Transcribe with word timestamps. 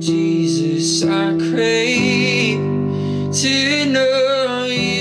Jesus, 0.00 1.02
I 1.02 1.36
crave 1.50 2.58
to 3.34 3.86
know 3.86 4.64
you. 4.64 4.98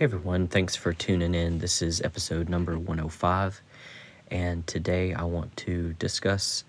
Hey 0.00 0.04
everyone, 0.04 0.48
thanks 0.48 0.74
for 0.74 0.94
tuning 0.94 1.34
in. 1.34 1.58
This 1.58 1.82
is 1.82 2.00
episode 2.00 2.48
number 2.48 2.78
105, 2.78 3.60
and 4.30 4.66
today 4.66 5.12
I 5.12 5.24
want 5.24 5.54
to 5.58 5.92
discuss 5.98 6.64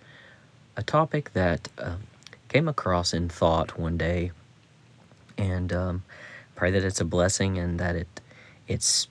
a 0.75 0.83
topic 0.83 1.31
that 1.31 1.69
um, 1.77 2.01
came 2.49 2.67
across 2.67 3.13
in 3.13 3.29
thought 3.29 3.79
one 3.79 3.97
day, 3.97 4.31
and 5.37 5.71
um, 5.71 6.03
pray 6.55 6.71
that 6.71 6.83
it's 6.83 6.99
a 6.99 7.05
blessing 7.05 7.57
and 7.57 7.79
that 7.79 7.95
it 7.95 8.21
it's 8.67 9.07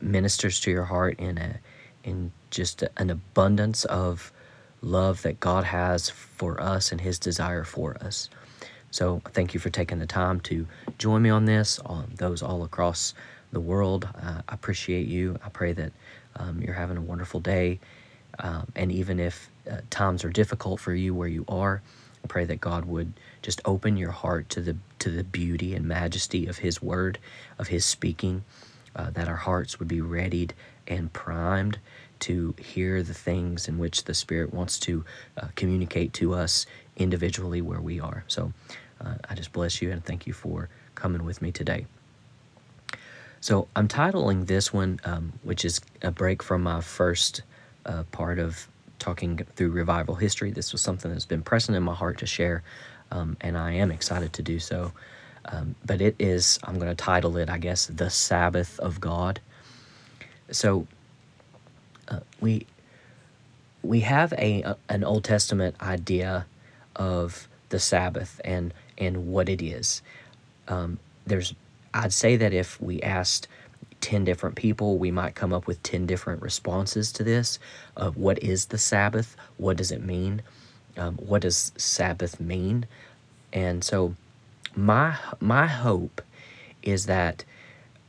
ministers 0.00 0.60
to 0.60 0.70
your 0.70 0.84
heart 0.84 1.18
in 1.18 1.38
a 1.38 1.58
in 2.04 2.32
just 2.50 2.84
an 2.96 3.10
abundance 3.10 3.84
of 3.86 4.32
love 4.82 5.22
that 5.22 5.40
God 5.40 5.64
has 5.64 6.10
for 6.10 6.60
us 6.60 6.92
and 6.92 7.00
His 7.00 7.18
desire 7.18 7.64
for 7.64 7.96
us. 8.02 8.28
So 8.90 9.22
thank 9.32 9.54
you 9.54 9.60
for 9.60 9.70
taking 9.70 9.98
the 9.98 10.06
time 10.06 10.40
to 10.42 10.66
join 10.98 11.22
me 11.22 11.30
on 11.30 11.46
this. 11.46 11.78
On 11.80 12.12
those 12.16 12.42
all 12.42 12.62
across 12.62 13.14
the 13.52 13.60
world, 13.60 14.08
uh, 14.22 14.42
I 14.48 14.54
appreciate 14.54 15.08
you. 15.08 15.38
I 15.44 15.48
pray 15.48 15.72
that 15.72 15.92
um, 16.36 16.62
you're 16.62 16.74
having 16.74 16.96
a 16.96 17.00
wonderful 17.00 17.40
day, 17.40 17.80
um, 18.38 18.70
and 18.76 18.92
even 18.92 19.18
if 19.18 19.48
uh, 19.70 19.78
times 19.90 20.24
are 20.24 20.30
difficult 20.30 20.80
for 20.80 20.94
you 20.94 21.14
where 21.14 21.28
you 21.28 21.44
are, 21.48 21.82
I 22.22 22.26
pray 22.26 22.44
that 22.44 22.60
God 22.60 22.84
would 22.84 23.12
just 23.42 23.60
open 23.64 23.96
your 23.96 24.10
heart 24.10 24.48
to 24.50 24.60
the 24.60 24.76
to 25.00 25.10
the 25.10 25.24
beauty 25.24 25.74
and 25.74 25.86
majesty 25.86 26.46
of 26.46 26.58
His 26.58 26.80
Word, 26.80 27.18
of 27.58 27.68
His 27.68 27.84
speaking, 27.84 28.44
uh, 28.96 29.10
that 29.10 29.28
our 29.28 29.36
hearts 29.36 29.78
would 29.78 29.88
be 29.88 30.00
readied 30.00 30.54
and 30.86 31.12
primed 31.12 31.78
to 32.20 32.54
hear 32.58 33.02
the 33.02 33.14
things 33.14 33.68
in 33.68 33.78
which 33.78 34.04
the 34.04 34.14
Spirit 34.14 34.54
wants 34.54 34.78
to 34.80 35.04
uh, 35.36 35.48
communicate 35.56 36.12
to 36.14 36.34
us 36.34 36.66
individually 36.96 37.60
where 37.60 37.80
we 37.80 38.00
are. 38.00 38.24
So 38.28 38.52
uh, 39.00 39.14
I 39.28 39.34
just 39.34 39.52
bless 39.52 39.82
you 39.82 39.90
and 39.90 40.04
thank 40.04 40.26
you 40.26 40.32
for 40.32 40.68
coming 40.94 41.24
with 41.24 41.42
me 41.42 41.52
today. 41.52 41.86
So 43.40 43.68
I'm 43.76 43.88
titling 43.88 44.46
this 44.46 44.72
one, 44.72 45.00
um, 45.04 45.34
which 45.42 45.66
is 45.66 45.80
a 46.00 46.10
break 46.10 46.42
from 46.42 46.62
my 46.62 46.80
first 46.80 47.42
uh, 47.84 48.04
part 48.04 48.38
of 48.38 48.68
talking 48.98 49.36
through 49.56 49.70
revival 49.70 50.14
history. 50.14 50.50
This 50.50 50.72
was 50.72 50.80
something 50.80 51.12
that's 51.12 51.26
been 51.26 51.42
pressing 51.42 51.74
in 51.74 51.82
my 51.82 51.94
heart 51.94 52.18
to 52.18 52.26
share, 52.26 52.62
um, 53.10 53.36
and 53.42 53.58
I 53.58 53.72
am 53.72 53.90
excited 53.90 54.32
to 54.34 54.42
do 54.42 54.58
so. 54.58 54.92
Um, 55.46 55.74
but 55.84 56.00
it 56.00 56.16
is, 56.18 56.58
I'm 56.64 56.78
going 56.78 56.88
to 56.88 56.94
title 56.94 57.36
it, 57.36 57.50
I 57.50 57.58
guess, 57.58 57.86
The 57.86 58.10
Sabbath 58.10 58.78
of 58.80 59.00
God. 59.00 59.40
So 60.50 60.86
uh, 62.08 62.20
we 62.40 62.66
we 63.82 64.00
have 64.00 64.32
a, 64.34 64.62
a, 64.62 64.76
an 64.88 65.04
Old 65.04 65.24
Testament 65.24 65.76
idea 65.82 66.46
of 66.96 67.48
the 67.68 67.78
Sabbath 67.78 68.40
and 68.44 68.72
and 68.98 69.28
what 69.28 69.48
it 69.48 69.62
is. 69.62 70.02
Um, 70.68 70.98
there's 71.26 71.54
I'd 71.92 72.12
say 72.12 72.36
that 72.36 72.52
if 72.52 72.80
we 72.80 73.00
asked 73.02 73.48
10 74.00 74.24
different 74.24 74.56
people, 74.56 74.98
we 74.98 75.10
might 75.10 75.34
come 75.34 75.52
up 75.52 75.66
with 75.66 75.82
10 75.82 76.06
different 76.06 76.42
responses 76.42 77.12
to 77.12 77.24
this 77.24 77.58
of 77.96 78.16
what 78.16 78.42
is 78.42 78.66
the 78.66 78.78
Sabbath? 78.78 79.36
What 79.56 79.76
does 79.76 79.90
it 79.90 80.02
mean? 80.02 80.42
Um, 80.96 81.14
what 81.16 81.42
does 81.42 81.72
Sabbath 81.76 82.40
mean? 82.40 82.86
And 83.52 83.82
so 83.82 84.14
my 84.76 85.16
my 85.40 85.66
hope 85.66 86.22
is 86.82 87.06
that 87.06 87.44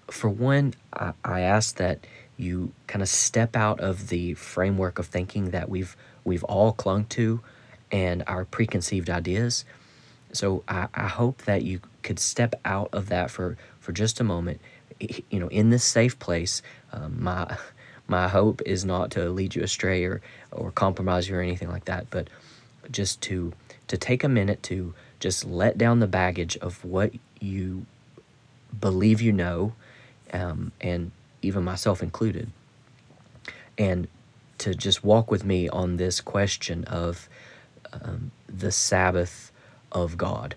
for 0.10 0.30
one, 0.30 0.74
I, 0.94 1.14
I 1.24 1.42
ask 1.42 1.78
that 1.78 2.06
you 2.38 2.74
kind 2.88 3.02
of 3.02 3.08
step 3.08 3.56
out 3.56 3.80
of 3.80 4.10
the 4.10 4.34
framework 4.34 5.00
of 5.00 5.08
thinking 5.08 5.52
that 5.52 5.70
we've 5.70 5.96
we've 6.24 6.44
all 6.44 6.72
clung 6.74 7.06
to 7.06 7.42
and 7.92 8.24
our 8.28 8.46
preconceived 8.46 9.10
ideas. 9.10 9.66
So 10.34 10.64
I, 10.68 10.88
I 10.94 11.08
hope 11.08 11.44
that 11.44 11.64
you 11.64 11.80
could 12.04 12.20
step 12.20 12.56
out 12.66 12.90
of 12.92 13.08
that 13.10 13.32
for, 13.32 13.58
for 13.80 13.94
just 13.94 14.20
a 14.20 14.24
moment. 14.24 14.60
You 15.00 15.40
know, 15.40 15.48
in 15.48 15.70
this 15.70 15.84
safe 15.84 16.20
place, 16.20 16.62
um, 16.92 17.24
my 17.24 17.58
my 18.08 18.28
hope 18.28 18.62
is 18.66 18.86
not 18.86 19.12
to 19.12 19.30
lead 19.30 19.56
you 19.56 19.64
astray 19.64 20.04
or, 20.06 20.22
or 20.52 20.72
compromise 20.72 21.28
you 21.30 21.36
or 21.36 21.42
anything 21.42 21.70
like 21.70 21.86
that, 21.86 22.10
but 22.10 22.30
just 22.92 23.22
to 23.22 23.54
to 23.88 23.98
take 23.98 24.24
a 24.24 24.30
minute 24.30 24.62
to 24.64 24.94
just 25.20 25.46
let 25.46 25.78
down 25.78 26.00
the 26.00 26.08
baggage 26.08 26.58
of 26.58 26.84
what 26.84 27.14
you 27.40 27.86
believe 28.80 29.22
you 29.22 29.32
know, 29.32 29.74
um, 30.34 30.72
and 30.82 31.12
even 31.42 31.64
myself 31.64 32.02
included, 32.02 32.52
and 33.78 34.08
to 34.58 34.74
just 34.74 35.04
walk 35.04 35.30
with 35.30 35.44
me 35.44 35.70
on 35.70 35.98
this 35.98 36.22
question 36.22 36.84
of 36.86 37.30
um, 37.94 38.32
the 38.48 38.72
Sabbath 38.72 39.52
of 39.92 40.18
God. 40.18 40.56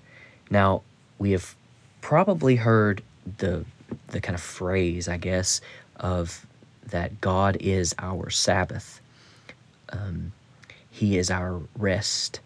Now, 0.51 0.83
we 1.19 1.33
have 1.33 1.55
probably 2.01 2.57
heard 2.57 3.03
the 3.39 3.65
the 4.09 4.21
kind 4.21 4.35
of 4.35 4.43
phrase, 4.43 5.09
I 5.09 5.17
guess, 5.17 5.61
of 5.97 6.47
that 6.87 7.21
God 7.21 7.57
is 7.61 7.95
our 7.99 8.31
Sabbath. 8.31 9.01
Um, 9.91 10.33
he 10.91 11.19
is 11.19 11.31
our 11.31 11.61
rest. 11.77 12.41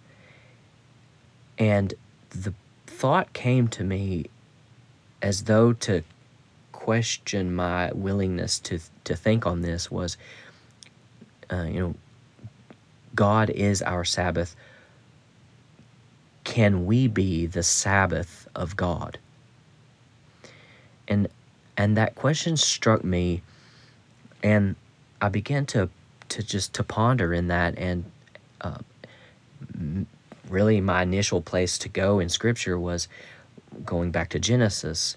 And 1.63 1.95
the 2.31 2.53
thought 2.89 3.33
came 3.35 3.69
to 3.69 3.85
me 3.85 4.27
as 5.23 5.45
though 5.45 5.73
to 5.75 6.03
question 6.73 7.55
my 7.55 7.93
willingness 7.93 8.59
to 8.59 8.81
to 9.05 9.15
think 9.15 9.47
on 9.47 9.61
this 9.63 9.89
was 9.89 10.17
uh, 11.53 11.63
you 11.63 11.79
know 11.79 11.95
God 13.15 13.49
is 13.49 13.81
our 13.81 14.05
Sabbath. 14.05 14.57
Can 16.43 16.85
we 16.85 17.07
be 17.07 17.47
the 17.47 17.63
Sabbath 17.63 18.49
of 18.57 18.75
God? 18.75 19.21
And 21.07 21.29
and 21.77 21.97
that 21.97 22.17
question 22.17 22.57
struck 22.57 23.05
me 23.05 23.41
and 24.43 24.75
I 25.21 25.29
began 25.29 25.65
to 25.67 25.91
to 26.31 26.43
just 26.43 26.73
to 26.73 26.83
ponder 26.83 27.33
in 27.33 27.47
that 27.47 27.79
and 27.79 28.11
uh, 28.63 28.79
really 30.49 30.81
my 30.81 31.03
initial 31.03 31.41
place 31.41 31.79
to 31.79 31.89
go 31.89 32.19
in 32.19 32.29
scripture 32.29 32.79
was 32.79 33.09
going 33.85 34.11
back 34.11 34.31
to 34.31 34.39
Genesis. 34.39 35.17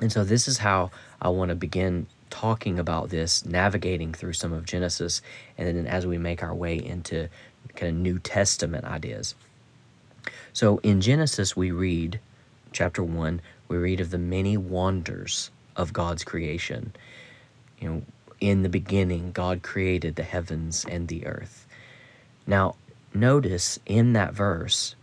And 0.00 0.10
so 0.10 0.24
this 0.24 0.48
is 0.48 0.58
how 0.58 0.90
I 1.20 1.28
want 1.28 1.50
to 1.50 1.54
begin 1.54 2.06
talking 2.30 2.78
about 2.78 3.10
this, 3.10 3.44
navigating 3.44 4.14
through 4.14 4.32
some 4.32 4.52
of 4.52 4.64
Genesis, 4.64 5.20
and 5.58 5.66
then 5.66 5.86
as 5.86 6.06
we 6.06 6.16
make 6.16 6.42
our 6.42 6.54
way 6.54 6.76
into 6.76 7.28
kind 7.74 7.90
of 7.90 7.98
New 7.98 8.18
Testament 8.18 8.84
ideas. 8.84 9.34
So 10.52 10.78
in 10.78 11.00
Genesis, 11.00 11.56
we 11.56 11.70
read, 11.70 12.20
chapter 12.72 13.02
1, 13.02 13.40
we 13.68 13.76
read 13.76 14.00
of 14.00 14.10
the 14.10 14.18
many 14.18 14.56
wonders 14.56 15.50
of 15.76 15.92
God's 15.92 16.24
creation. 16.24 16.92
You 17.80 17.88
know, 17.88 18.02
in 18.40 18.62
the 18.62 18.68
beginning, 18.68 19.32
God 19.32 19.62
created 19.62 20.16
the 20.16 20.22
heavens 20.22 20.86
and 20.88 21.08
the 21.08 21.26
earth. 21.26 21.66
Now, 22.46 22.76
notice 23.14 23.78
in 23.86 24.12
that 24.14 24.34
verse, 24.34 24.94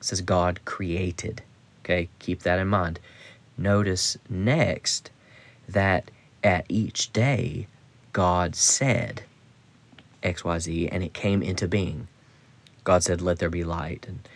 says 0.00 0.20
God 0.20 0.60
created. 0.64 1.42
Okay, 1.82 2.08
keep 2.18 2.42
that 2.42 2.58
in 2.58 2.68
mind. 2.68 2.98
Notice 3.56 4.16
next 4.28 5.10
that 5.68 6.10
at 6.42 6.66
each 6.68 7.12
day, 7.12 7.66
God 8.12 8.54
said 8.54 9.22
XYZ 10.22 10.88
and 10.90 11.02
it 11.02 11.12
came 11.12 11.42
into 11.42 11.68
being. 11.68 12.08
God 12.84 13.02
said, 13.02 13.20
Let 13.20 13.38
there 13.38 13.50
be 13.50 13.64
light. 13.64 14.06
And, 14.08 14.28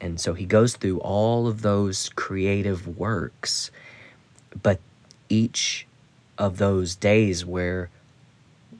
and 0.00 0.20
so 0.20 0.34
he 0.34 0.44
goes 0.44 0.74
through 0.74 0.98
all 1.00 1.46
of 1.46 1.62
those 1.62 2.10
creative 2.10 2.98
works, 2.98 3.70
but 4.60 4.80
each 5.28 5.86
of 6.38 6.58
those 6.58 6.96
days 6.96 7.44
where 7.44 7.90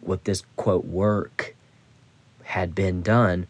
what 0.01 0.25
this 0.25 0.43
quote 0.57 0.85
work 0.85 1.55
had 2.43 2.75
been 2.75 3.03
done, 3.03 3.47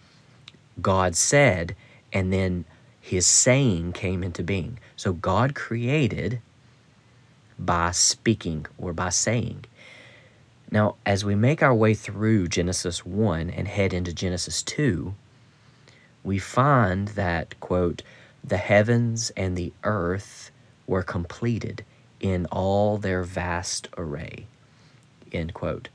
God 0.82 1.17
said, 1.17 1.75
and 2.12 2.32
then 2.32 2.64
his 3.00 3.26
saying 3.26 3.93
came 3.93 4.23
into 4.23 4.43
being. 4.43 4.79
So 4.96 5.12
God 5.12 5.55
created 5.55 6.40
by 7.58 7.90
speaking 7.93 8.67
or 8.79 8.93
by 8.93 9.11
saying. 9.11 9.64
Now, 10.70 10.96
as 11.05 11.25
we 11.25 11.34
make 11.34 11.62
our 11.62 11.75
way 11.75 11.94
through 11.94 12.49
Genesis 12.49 13.05
1 13.05 13.50
and 13.50 13.69
head 13.69 13.93
into 13.93 14.12
Genesis 14.12 14.62
2, 14.62 15.14
we 16.25 16.38
find 16.38 17.08
that, 17.08 17.58
quote, 17.61 18.02
the 18.43 18.56
heavens 18.56 19.31
and 19.37 19.56
the 19.56 19.73
earth 19.84 20.50
were 20.87 21.02
completed 21.02 21.84
in 22.20 22.46
all 22.46 22.96
their 22.96 23.23
vast 23.23 23.88
array, 23.99 24.46
end 25.32 25.52
quote. 25.52 25.88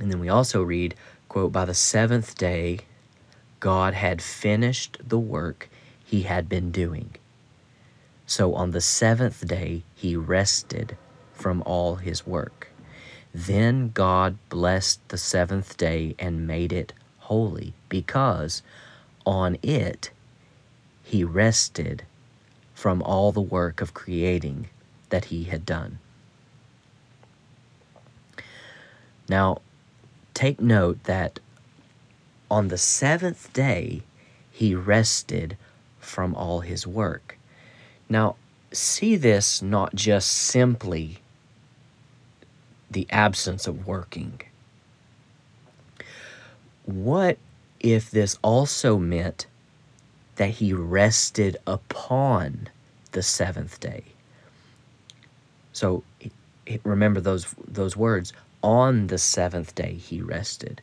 And 0.00 0.10
then 0.10 0.20
we 0.20 0.28
also 0.28 0.62
read, 0.62 0.94
quote, 1.28 1.52
by 1.52 1.64
the 1.64 1.74
seventh 1.74 2.36
day, 2.36 2.80
God 3.60 3.94
had 3.94 4.20
finished 4.20 4.98
the 5.06 5.18
work 5.18 5.68
he 6.04 6.22
had 6.22 6.48
been 6.48 6.70
doing. 6.70 7.14
So 8.26 8.54
on 8.54 8.72
the 8.72 8.80
seventh 8.80 9.46
day, 9.46 9.82
he 9.94 10.16
rested 10.16 10.96
from 11.32 11.62
all 11.64 11.96
his 11.96 12.26
work. 12.26 12.68
Then 13.32 13.90
God 13.90 14.38
blessed 14.48 15.06
the 15.08 15.18
seventh 15.18 15.76
day 15.76 16.14
and 16.18 16.46
made 16.46 16.72
it 16.72 16.92
holy, 17.18 17.74
because 17.88 18.62
on 19.24 19.58
it 19.62 20.10
he 21.02 21.22
rested 21.24 22.04
from 22.74 23.02
all 23.02 23.32
the 23.32 23.40
work 23.40 23.80
of 23.80 23.94
creating 23.94 24.68
that 25.10 25.26
he 25.26 25.44
had 25.44 25.64
done. 25.64 25.98
Now, 29.28 29.60
take 30.34 30.60
note 30.60 31.02
that 31.04 31.40
on 32.50 32.68
the 32.68 32.78
seventh 32.78 33.52
day 33.52 34.02
he 34.50 34.74
rested 34.74 35.56
from 35.98 36.34
all 36.34 36.60
his 36.60 36.86
work. 36.86 37.38
Now, 38.08 38.36
see 38.72 39.16
this 39.16 39.60
not 39.62 39.94
just 39.94 40.30
simply 40.30 41.18
the 42.90 43.06
absence 43.10 43.66
of 43.66 43.86
working. 43.86 44.40
What 46.84 47.38
if 47.80 48.10
this 48.10 48.38
also 48.42 48.96
meant 48.96 49.46
that 50.36 50.50
he 50.50 50.72
rested 50.72 51.56
upon 51.66 52.68
the 53.12 53.22
seventh 53.22 53.80
day? 53.80 54.04
So 55.72 56.04
remember 56.84 57.20
those 57.20 57.54
those 57.66 57.96
words 57.96 58.32
on 58.62 59.08
the 59.08 59.18
seventh 59.18 59.74
day 59.74 59.94
he 59.94 60.20
rested 60.20 60.80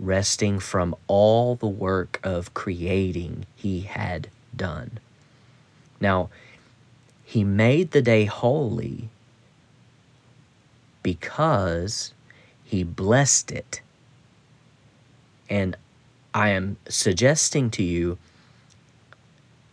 resting 0.00 0.58
from 0.58 0.94
all 1.06 1.54
the 1.54 1.66
work 1.66 2.20
of 2.22 2.54
creating 2.54 3.46
he 3.54 3.80
had 3.80 4.28
done 4.54 4.98
now 6.00 6.28
he 7.24 7.42
made 7.42 7.90
the 7.90 8.02
day 8.02 8.24
holy 8.24 9.10
because 11.02 12.14
he 12.64 12.82
blessed 12.82 13.52
it. 13.52 13.80
And 15.48 15.76
I 16.34 16.50
am 16.50 16.76
suggesting 16.88 17.70
to 17.70 17.82
you, 17.82 18.18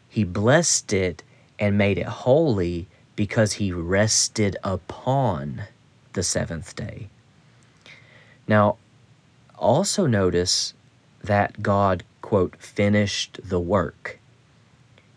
he 0.10 0.24
blessed 0.24 0.94
it 0.94 1.24
and 1.58 1.78
made 1.78 1.98
it 1.98 2.06
holy 2.06 2.88
because 3.16 3.54
he 3.54 3.72
rested 3.72 4.58
upon 4.64 5.64
the 6.14 6.24
seventh 6.24 6.76
day. 6.76 7.10
Now, 8.48 8.78
also 9.64 10.06
notice 10.06 10.74
that 11.24 11.64
God, 11.64 12.04
quote, 12.22 12.56
finished 12.58 13.40
the 13.44 13.60
work. 13.60 14.20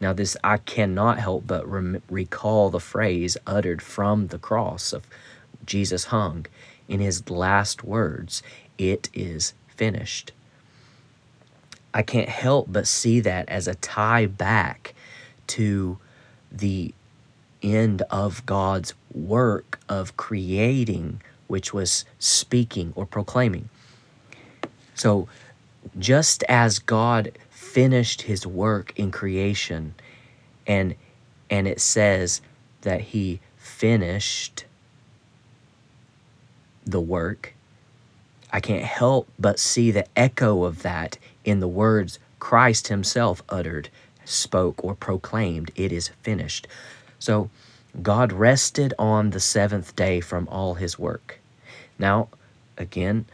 Now, 0.00 0.12
this 0.12 0.36
I 0.44 0.58
cannot 0.58 1.18
help 1.18 1.46
but 1.46 1.66
recall 1.66 2.70
the 2.70 2.80
phrase 2.80 3.36
uttered 3.46 3.82
from 3.82 4.28
the 4.28 4.38
cross 4.38 4.92
of 4.92 5.06
Jesus 5.64 6.04
hung 6.04 6.46
in 6.88 7.00
his 7.00 7.28
last 7.28 7.82
words, 7.82 8.42
It 8.78 9.08
is 9.12 9.54
finished. 9.68 10.32
I 11.92 12.02
can't 12.02 12.28
help 12.28 12.66
but 12.70 12.86
see 12.86 13.20
that 13.20 13.48
as 13.48 13.66
a 13.66 13.74
tie 13.74 14.26
back 14.26 14.94
to 15.48 15.98
the 16.52 16.92
end 17.62 18.02
of 18.10 18.44
God's 18.44 18.92
work 19.12 19.80
of 19.88 20.16
creating, 20.16 21.22
which 21.46 21.72
was 21.72 22.04
speaking 22.18 22.92
or 22.94 23.06
proclaiming. 23.06 23.70
So, 24.96 25.28
just 25.98 26.42
as 26.48 26.80
God 26.80 27.32
finished 27.50 28.22
his 28.22 28.46
work 28.46 28.92
in 28.98 29.12
creation, 29.12 29.94
and 30.66 30.96
and 31.48 31.68
it 31.68 31.80
says 31.80 32.40
that 32.80 33.00
he 33.00 33.40
finished 33.56 34.64
the 36.84 37.00
work, 37.00 37.54
I 38.52 38.60
can't 38.60 38.84
help 38.84 39.28
but 39.38 39.60
see 39.60 39.90
the 39.90 40.06
echo 40.18 40.64
of 40.64 40.82
that 40.82 41.18
in 41.44 41.60
the 41.60 41.68
words 41.68 42.18
Christ 42.38 42.88
Himself 42.88 43.42
uttered, 43.48 43.88
spoke, 44.24 44.82
or 44.84 44.94
proclaimed, 44.94 45.70
It 45.74 45.92
is 45.92 46.08
finished. 46.22 46.66
So 47.18 47.50
God 48.02 48.32
rested 48.32 48.94
on 48.98 49.30
the 49.30 49.40
seventh 49.40 49.96
day 49.96 50.20
from 50.20 50.48
all 50.48 50.74
His 50.74 50.98
work. 50.98 51.38
Now, 51.98 52.28
again, 52.76 53.26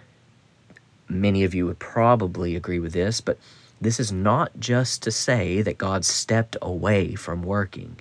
many 1.12 1.44
of 1.44 1.54
you 1.54 1.66
would 1.66 1.78
probably 1.78 2.56
agree 2.56 2.78
with 2.78 2.92
this, 2.92 3.20
but 3.20 3.38
this 3.80 3.98
is 4.00 4.12
not 4.12 4.58
just 4.58 5.02
to 5.02 5.10
say 5.10 5.62
that 5.62 5.78
God 5.78 6.04
stepped 6.04 6.56
away 6.62 7.14
from 7.14 7.42
working. 7.42 7.98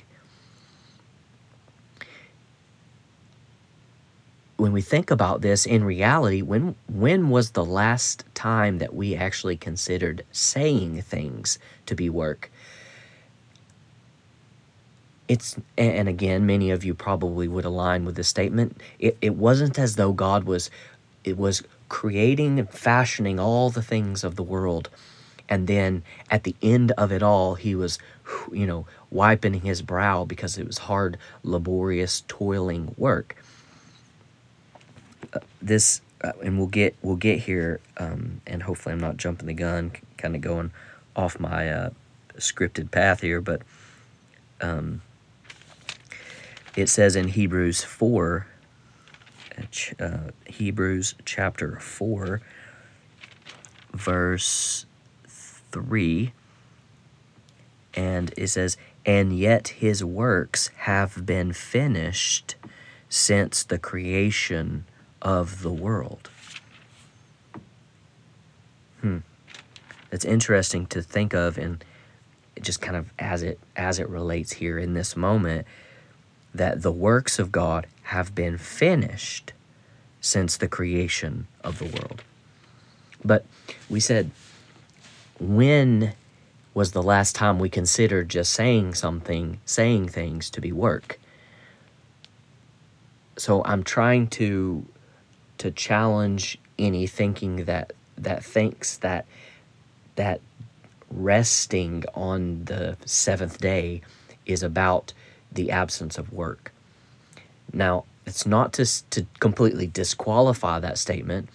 when 4.61 4.73
we 4.73 4.81
think 4.81 5.09
about 5.09 5.41
this 5.41 5.65
in 5.65 5.83
reality, 5.83 6.43
when 6.43 6.75
when 6.87 7.31
was 7.31 7.51
the 7.51 7.65
last 7.65 8.23
time 8.35 8.77
that 8.77 8.93
we 8.93 9.15
actually 9.15 9.57
considered 9.57 10.23
saying 10.31 11.01
things 11.01 11.57
to 11.87 11.95
be 11.95 12.11
work? 12.11 12.51
It's 15.27 15.57
and 15.79 16.07
again, 16.07 16.45
many 16.45 16.69
of 16.69 16.85
you 16.85 16.93
probably 16.93 17.47
would 17.47 17.65
align 17.65 18.05
with 18.05 18.15
this 18.15 18.27
statement. 18.27 18.79
It, 18.99 19.17
it 19.19 19.35
wasn't 19.35 19.79
as 19.79 19.95
though 19.95 20.13
God 20.13 20.43
was 20.43 20.69
it 21.23 21.39
was 21.39 21.63
creating 21.91 22.57
and 22.57 22.69
fashioning 22.69 23.37
all 23.37 23.69
the 23.69 23.81
things 23.81 24.23
of 24.23 24.37
the 24.37 24.43
world. 24.43 24.89
And 25.49 25.67
then 25.67 26.03
at 26.29 26.45
the 26.45 26.55
end 26.61 26.93
of 26.93 27.11
it 27.11 27.21
all 27.21 27.55
he 27.55 27.75
was 27.75 27.99
you 28.49 28.65
know 28.65 28.85
wiping 29.09 29.55
his 29.55 29.81
brow 29.81 30.23
because 30.23 30.57
it 30.57 30.65
was 30.65 30.77
hard 30.77 31.17
laborious 31.43 32.23
toiling 32.29 32.95
work. 32.97 33.35
This, 35.61 35.99
uh, 36.23 36.31
and 36.41 36.57
we'll 36.57 36.67
get 36.67 36.95
we'll 37.01 37.17
get 37.17 37.39
here, 37.39 37.81
um, 37.97 38.39
and 38.47 38.63
hopefully 38.63 38.93
I'm 38.93 39.01
not 39.01 39.17
jumping 39.17 39.47
the 39.47 39.53
gun, 39.53 39.91
kind 40.17 40.33
of 40.33 40.39
going 40.39 40.71
off 41.13 41.41
my 41.41 41.69
uh, 41.69 41.89
scripted 42.37 42.89
path 42.89 43.19
here, 43.19 43.41
but 43.41 43.63
um, 44.61 45.01
it 46.73 46.87
says 46.87 47.17
in 47.17 47.27
Hebrews 47.27 47.83
four, 47.83 48.47
uh, 49.99 50.31
Hebrews 50.45 51.15
chapter 51.25 51.79
four, 51.79 52.41
verse 53.93 54.85
three, 55.71 56.33
and 57.93 58.33
it 58.37 58.47
says, 58.47 58.77
"And 59.05 59.37
yet 59.37 59.69
His 59.69 60.03
works 60.03 60.69
have 60.77 61.25
been 61.25 61.53
finished." 61.53 62.55
since 63.11 63.65
the 63.65 63.77
creation 63.77 64.85
of 65.21 65.61
the 65.61 65.71
world. 65.71 66.29
Hmm. 69.01 69.17
It's 70.13 70.23
interesting 70.23 70.85
to 70.87 71.01
think 71.01 71.33
of 71.33 71.57
and 71.57 71.83
just 72.61 72.81
kind 72.81 72.95
of 72.95 73.11
as 73.19 73.43
it 73.43 73.59
as 73.75 73.99
it 73.99 74.07
relates 74.07 74.53
here 74.53 74.79
in 74.79 74.93
this 74.93 75.17
moment 75.17 75.67
that 76.55 76.81
the 76.83 76.91
works 76.91 77.37
of 77.37 77.51
God 77.51 77.85
have 78.03 78.33
been 78.35 78.57
finished 78.57 79.53
since 80.19 80.57
the 80.57 80.67
creation 80.67 81.47
of 81.63 81.79
the 81.79 81.85
world. 81.85 82.23
But 83.23 83.45
we 83.89 83.99
said 83.99 84.31
when 85.39 86.13
was 86.73 86.91
the 86.91 87.03
last 87.03 87.35
time 87.35 87.59
we 87.59 87.69
considered 87.69 88.29
just 88.29 88.53
saying 88.53 88.93
something, 88.93 89.59
saying 89.65 90.09
things 90.09 90.49
to 90.51 90.61
be 90.61 90.71
work? 90.71 91.19
So 93.37 93.63
I'm 93.65 93.83
trying 93.83 94.27
to 94.27 94.85
to 95.57 95.71
challenge 95.71 96.57
any 96.79 97.05
thinking 97.07 97.65
that 97.65 97.93
that 98.17 98.43
thinks 98.43 98.97
that 98.97 99.25
that 100.15 100.41
resting 101.09 102.03
on 102.13 102.65
the 102.65 102.97
seventh 103.05 103.59
day 103.59 104.01
is 104.45 104.63
about 104.63 105.13
the 105.51 105.71
absence 105.71 106.17
of 106.17 106.31
work. 106.31 106.70
Now, 107.73 108.05
it's 108.25 108.45
not 108.45 108.73
to 108.73 108.85
to 109.11 109.25
completely 109.39 109.87
disqualify 109.87 110.79
that 110.79 110.97
statement, 110.97 111.49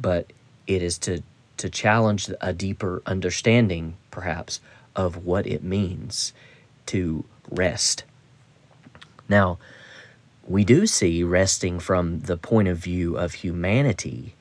but 0.00 0.32
it 0.66 0.82
is 0.82 0.98
to 0.98 1.22
to 1.58 1.68
challenge 1.68 2.30
a 2.40 2.52
deeper 2.52 3.02
understanding, 3.04 3.96
perhaps, 4.10 4.60
of 4.94 5.24
what 5.24 5.46
it 5.46 5.62
means 5.62 6.32
to 6.86 7.24
rest. 7.50 8.04
Now, 9.28 9.58
we 10.46 10.64
do 10.64 10.86
see 10.86 11.22
resting 11.22 11.78
from 11.78 12.20
the 12.20 12.36
point 12.36 12.68
of 12.68 12.78
view 12.78 13.16
of 13.16 13.34
humanity 13.34 14.34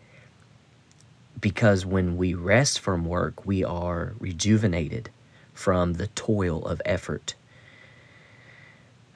because 1.39 1.85
when 1.85 2.17
we 2.17 2.33
rest 2.33 2.79
from 2.79 3.05
work, 3.05 3.45
we 3.45 3.63
are 3.63 4.13
rejuvenated 4.19 5.09
from 5.53 5.93
the 5.93 6.07
toil 6.07 6.65
of 6.65 6.81
effort. 6.85 7.35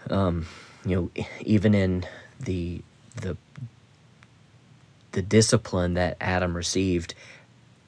Um, 0.10 0.48
you 0.86 1.12
know, 1.16 1.24
even 1.42 1.74
in 1.74 2.06
the 2.40 2.82
the 3.16 3.38
the 5.12 5.22
discipline 5.22 5.94
that 5.96 6.18
Adam 6.22 6.56
received 6.56 7.14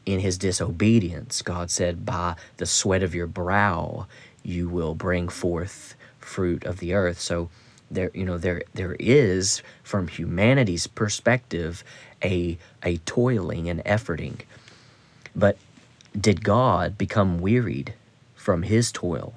in 0.06 0.20
his 0.20 0.38
disobedience, 0.38 1.42
God 1.42 1.72
said, 1.72 2.06
"By 2.06 2.36
the 2.58 2.66
sweat 2.66 3.04
of 3.04 3.16
your 3.16 3.28
brow, 3.28 4.08
you 4.44 4.70
will 4.70 4.96
bring 4.96 5.30
forth 5.30 5.96
fruit 6.20 6.66
of 6.66 6.80
the 6.80 6.94
earth." 6.94 7.20
So 7.20 7.50
there 7.94 8.12
you 8.14 8.26
know 8.26 8.38
there 8.38 8.64
there 8.74 8.96
is 9.00 9.62
from 9.84 10.08
humanity's 10.08 10.88
perspective 10.88 11.84
a 12.24 12.58
a 12.84 12.98
toiling 12.98 13.70
and 13.70 13.84
efforting 13.86 14.42
but 15.36 15.58
did 16.20 16.44
god 16.44 16.98
become 16.98 17.40
wearied 17.40 17.94
from 18.36 18.64
his 18.64 18.92
toil 18.92 19.34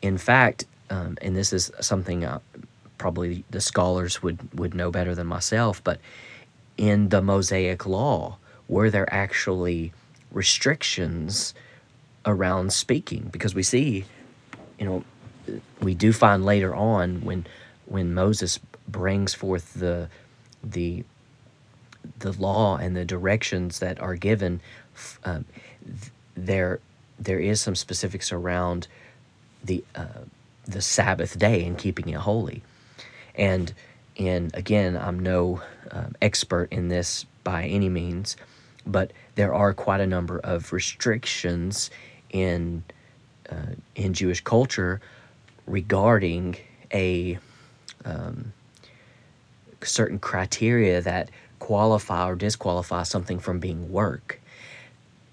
in 0.00 0.16
fact 0.16 0.64
um, 0.90 1.16
and 1.22 1.34
this 1.36 1.52
is 1.52 1.70
something 1.80 2.24
uh, 2.24 2.38
probably 2.98 3.44
the 3.50 3.60
scholars 3.60 4.22
would 4.22 4.38
would 4.58 4.74
know 4.74 4.90
better 4.90 5.14
than 5.14 5.26
myself 5.26 5.82
but 5.82 6.00
in 6.76 7.08
the 7.08 7.22
mosaic 7.22 7.86
law 7.86 8.36
were 8.68 8.88
there 8.88 9.12
actually 9.12 9.92
restrictions 10.30 11.54
around 12.24 12.72
speaking? 12.72 13.28
Because 13.30 13.54
we 13.54 13.62
see 13.62 14.04
you 14.78 14.86
know 14.86 15.04
we 15.80 15.94
do 15.94 16.12
find 16.12 16.44
later 16.44 16.74
on 16.74 17.22
when 17.22 17.46
when 17.86 18.14
Moses 18.14 18.60
brings 18.88 19.34
forth 19.34 19.74
the 19.74 20.08
the 20.62 21.04
the 22.20 22.32
law 22.32 22.76
and 22.76 22.96
the 22.96 23.04
directions 23.04 23.80
that 23.80 24.00
are 24.00 24.14
given, 24.14 24.60
um, 25.24 25.44
there 26.36 26.80
there 27.18 27.40
is 27.40 27.60
some 27.60 27.74
specifics 27.74 28.32
around 28.32 28.86
the 29.64 29.84
uh, 29.94 30.24
the 30.70 30.82
Sabbath 30.82 31.38
day 31.38 31.64
and 31.64 31.76
keeping 31.76 32.08
it 32.08 32.16
holy, 32.16 32.62
and 33.34 33.72
and 34.18 34.54
again 34.54 34.96
I'm 34.96 35.18
no 35.18 35.62
um, 35.90 36.14
expert 36.20 36.72
in 36.72 36.88
this 36.88 37.26
by 37.44 37.64
any 37.64 37.88
means, 37.88 38.36
but 38.86 39.12
there 39.34 39.54
are 39.54 39.72
quite 39.72 40.00
a 40.00 40.06
number 40.06 40.38
of 40.38 40.72
restrictions 40.72 41.90
in 42.30 42.84
uh, 43.50 43.74
in 43.94 44.14
Jewish 44.14 44.40
culture 44.42 45.00
regarding 45.66 46.56
a 46.92 47.38
um, 48.04 48.52
certain 49.82 50.18
criteria 50.18 51.00
that 51.00 51.30
qualify 51.58 52.28
or 52.28 52.34
disqualify 52.34 53.02
something 53.02 53.38
from 53.38 53.58
being 53.58 53.92
work. 53.92 54.40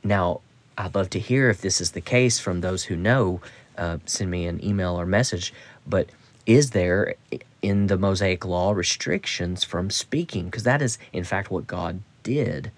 Now, 0.03 0.41
I'd 0.77 0.93
love 0.93 1.09
to 1.11 1.19
hear 1.19 1.49
if 1.49 1.61
this 1.61 1.81
is 1.81 1.91
the 1.91 2.01
case 2.01 2.39
from 2.39 2.61
those 2.61 2.83
who 2.83 2.95
know. 2.95 3.41
Uh, 3.77 3.97
send 4.05 4.31
me 4.31 4.47
an 4.47 4.63
email 4.63 4.99
or 4.99 5.05
message. 5.05 5.53
But 5.85 6.09
is 6.45 6.71
there 6.71 7.15
in 7.61 7.87
the 7.87 7.97
Mosaic 7.97 8.45
Law 8.45 8.71
restrictions 8.71 9.63
from 9.63 9.89
speaking? 9.89 10.45
Because 10.45 10.63
that 10.63 10.81
is, 10.81 10.97
in 11.13 11.23
fact, 11.23 11.51
what 11.51 11.67
God 11.67 12.01
did. 12.23 12.71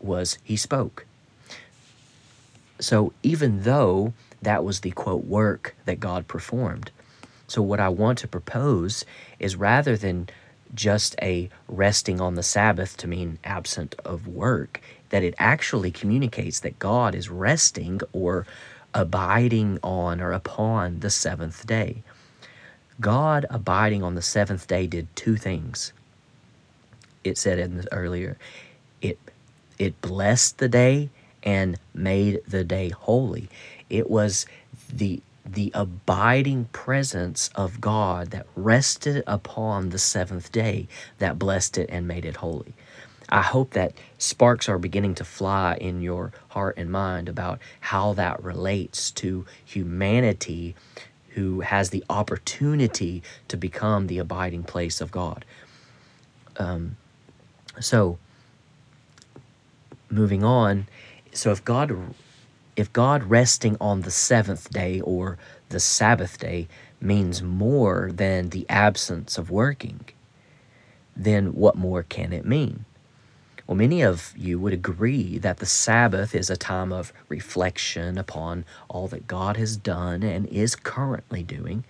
Was 0.00 0.38
He 0.42 0.56
spoke. 0.56 1.06
So 2.80 3.12
even 3.22 3.62
though 3.62 4.12
that 4.42 4.64
was 4.64 4.80
the 4.80 4.90
quote 4.90 5.24
work 5.24 5.74
that 5.86 6.00
God 6.00 6.28
performed. 6.28 6.90
So, 7.46 7.62
what 7.62 7.80
I 7.80 7.88
want 7.88 8.18
to 8.18 8.28
propose 8.28 9.04
is 9.38 9.56
rather 9.56 9.96
than 9.96 10.28
just 10.74 11.14
a 11.22 11.48
resting 11.68 12.20
on 12.20 12.34
the 12.34 12.42
Sabbath 12.42 12.96
to 12.98 13.08
mean 13.08 13.38
absent 13.44 13.94
of 14.04 14.26
work, 14.26 14.80
that 15.10 15.22
it 15.22 15.34
actually 15.38 15.90
communicates 15.90 16.60
that 16.60 16.78
God 16.78 17.14
is 17.14 17.28
resting 17.28 18.00
or 18.12 18.46
abiding 18.94 19.78
on 19.82 20.20
or 20.20 20.32
upon 20.32 21.00
the 21.00 21.10
seventh 21.10 21.66
day. 21.66 22.02
God 23.00 23.46
abiding 23.50 24.02
on 24.02 24.14
the 24.14 24.22
seventh 24.22 24.66
day 24.66 24.86
did 24.86 25.14
two 25.16 25.36
things. 25.36 25.92
It 27.24 27.38
said 27.38 27.58
in 27.58 27.84
earlier, 27.92 28.36
it 29.00 29.18
it 29.78 30.00
blessed 30.00 30.58
the 30.58 30.68
day 30.68 31.10
and 31.42 31.78
made 31.94 32.40
the 32.46 32.64
day 32.64 32.90
holy. 32.90 33.48
It 33.90 34.10
was 34.10 34.46
the 34.92 35.22
the 35.44 35.72
abiding 35.74 36.66
presence 36.66 37.50
of 37.54 37.80
God 37.80 38.30
that 38.30 38.46
rested 38.54 39.24
upon 39.26 39.90
the 39.90 39.98
seventh 39.98 40.52
day 40.52 40.86
that 41.18 41.38
blessed 41.38 41.78
it 41.78 41.90
and 41.90 42.06
made 42.06 42.24
it 42.24 42.36
holy. 42.36 42.74
I 43.32 43.40
hope 43.40 43.70
that 43.70 43.94
sparks 44.18 44.68
are 44.68 44.76
beginning 44.76 45.14
to 45.14 45.24
fly 45.24 45.78
in 45.80 46.02
your 46.02 46.32
heart 46.50 46.76
and 46.76 46.92
mind 46.92 47.30
about 47.30 47.60
how 47.80 48.12
that 48.12 48.44
relates 48.44 49.10
to 49.12 49.46
humanity 49.64 50.76
who 51.30 51.60
has 51.60 51.88
the 51.88 52.04
opportunity 52.10 53.22
to 53.48 53.56
become 53.56 54.06
the 54.06 54.18
abiding 54.18 54.64
place 54.64 55.00
of 55.00 55.10
God. 55.10 55.46
Um, 56.58 56.98
so, 57.80 58.18
moving 60.10 60.44
on, 60.44 60.88
so 61.32 61.52
if 61.52 61.64
God 61.64 62.14
if 62.76 62.92
God 62.92 63.24
resting 63.24 63.78
on 63.80 64.02
the 64.02 64.10
seventh 64.10 64.68
day 64.68 65.00
or 65.00 65.38
the 65.70 65.80
Sabbath 65.80 66.38
day 66.38 66.68
means 67.00 67.42
more 67.42 68.10
than 68.12 68.50
the 68.50 68.66
absence 68.68 69.38
of 69.38 69.50
working, 69.50 70.04
then 71.16 71.54
what 71.54 71.76
more 71.76 72.02
can 72.02 72.34
it 72.34 72.44
mean? 72.44 72.84
Well, 73.72 73.78
many 73.78 74.02
of 74.02 74.34
you 74.36 74.58
would 74.58 74.74
agree 74.74 75.38
that 75.38 75.56
the 75.56 75.64
Sabbath 75.64 76.34
is 76.34 76.50
a 76.50 76.58
time 76.58 76.92
of 76.92 77.10
reflection 77.30 78.18
upon 78.18 78.66
all 78.86 79.08
that 79.08 79.26
God 79.26 79.56
has 79.56 79.78
done 79.78 80.22
and 80.22 80.46
is 80.48 80.76
currently 80.76 81.42
doing 81.42 81.84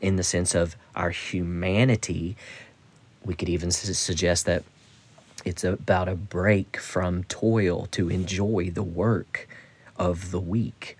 in 0.00 0.16
the 0.16 0.24
sense 0.24 0.56
of 0.56 0.74
our 0.96 1.10
humanity. 1.10 2.36
We 3.24 3.34
could 3.36 3.48
even 3.48 3.70
suggest 3.70 4.46
that 4.46 4.64
it's 5.44 5.62
about 5.62 6.08
a 6.08 6.16
break 6.16 6.76
from 6.76 7.22
toil 7.22 7.86
to 7.92 8.08
enjoy 8.08 8.70
the 8.70 8.82
work 8.82 9.48
of 9.96 10.32
the 10.32 10.40
week, 10.40 10.98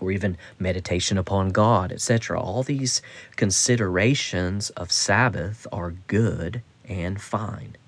or 0.00 0.12
even 0.12 0.36
meditation 0.58 1.16
upon 1.16 1.48
God, 1.48 1.92
etc. 1.92 2.38
All 2.38 2.62
these 2.62 3.00
considerations 3.36 4.68
of 4.76 4.92
Sabbath 4.92 5.66
are 5.72 5.94
good 6.08 6.60
and 6.86 7.18
fine. 7.18 7.78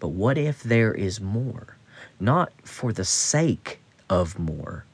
But 0.00 0.08
what 0.08 0.36
if 0.36 0.62
there 0.62 0.92
is 0.92 1.20
more? 1.20 1.76
Not 2.18 2.52
for 2.64 2.92
the 2.92 3.04
sake 3.04 3.80
of 4.08 4.38
more, 4.38 4.84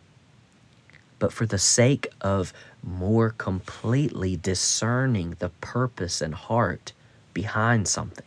but 1.19 1.33
for 1.33 1.47
the 1.47 1.59
sake 1.59 2.09
of 2.21 2.53
more 2.83 3.31
completely 3.31 4.37
discerning 4.37 5.37
the 5.39 5.49
purpose 5.49 6.21
and 6.21 6.35
heart 6.35 6.93
behind 7.33 7.89
something. 7.89 8.27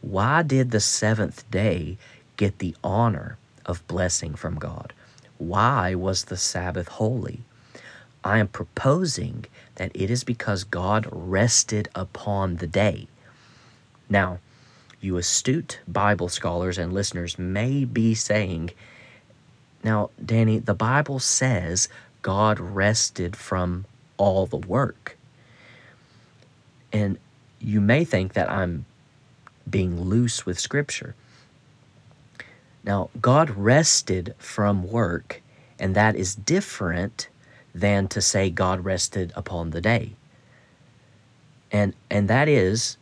Why 0.00 0.42
did 0.42 0.70
the 0.70 0.80
seventh 0.80 1.50
day 1.50 1.98
get 2.38 2.60
the 2.60 2.74
honor 2.82 3.36
of 3.68 3.86
blessing 3.86 4.34
from 4.34 4.58
God. 4.58 4.94
Why 5.36 5.94
was 5.94 6.24
the 6.24 6.38
Sabbath 6.38 6.88
holy? 6.88 7.42
I 8.24 8.38
am 8.38 8.48
proposing 8.48 9.44
that 9.76 9.92
it 9.94 10.10
is 10.10 10.24
because 10.24 10.64
God 10.64 11.06
rested 11.12 11.88
upon 11.94 12.56
the 12.56 12.66
day. 12.66 13.06
Now, 14.08 14.38
you 15.00 15.16
astute 15.16 15.80
Bible 15.86 16.28
scholars 16.28 16.78
and 16.78 16.92
listeners 16.92 17.38
may 17.38 17.84
be 17.84 18.14
saying, 18.14 18.70
now, 19.84 20.10
Danny, 20.24 20.58
the 20.58 20.74
Bible 20.74 21.18
says 21.18 21.88
God 22.22 22.58
rested 22.58 23.36
from 23.36 23.84
all 24.16 24.46
the 24.46 24.56
work. 24.56 25.16
And 26.92 27.18
you 27.60 27.80
may 27.80 28.04
think 28.04 28.32
that 28.32 28.50
I'm 28.50 28.86
being 29.68 30.00
loose 30.00 30.44
with 30.44 30.58
Scripture. 30.58 31.14
Now, 32.84 33.10
God 33.20 33.50
rested 33.50 34.34
from 34.38 34.90
work, 34.90 35.42
and 35.78 35.94
that 35.94 36.16
is 36.16 36.34
different 36.34 37.28
than 37.74 38.08
to 38.08 38.20
say 38.20 38.50
God 38.50 38.84
rested 38.84 39.32
upon 39.36 39.70
the 39.70 39.80
day. 39.80 40.12
And, 41.70 41.94
and 42.10 42.28
that 42.28 42.48
is 42.48 42.96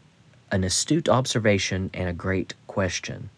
an 0.50 0.64
astute 0.64 1.08
observation 1.08 1.90
and 1.92 2.08
a 2.08 2.12
great 2.12 2.54
question. 2.66 3.30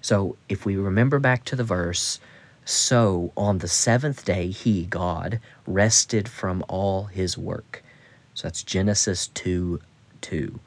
So, 0.00 0.36
if 0.48 0.64
we 0.64 0.76
remember 0.76 1.18
back 1.18 1.44
to 1.46 1.56
the 1.56 1.64
verse, 1.64 2.20
so 2.64 3.32
on 3.36 3.58
the 3.58 3.68
seventh 3.68 4.24
day 4.24 4.48
he, 4.48 4.86
God, 4.86 5.40
rested 5.66 6.28
from 6.28 6.64
all 6.68 7.04
his 7.04 7.36
work. 7.36 7.82
So 8.34 8.48
that's 8.48 8.62
Genesis 8.62 9.28
2 9.28 9.80
2. 10.20 10.60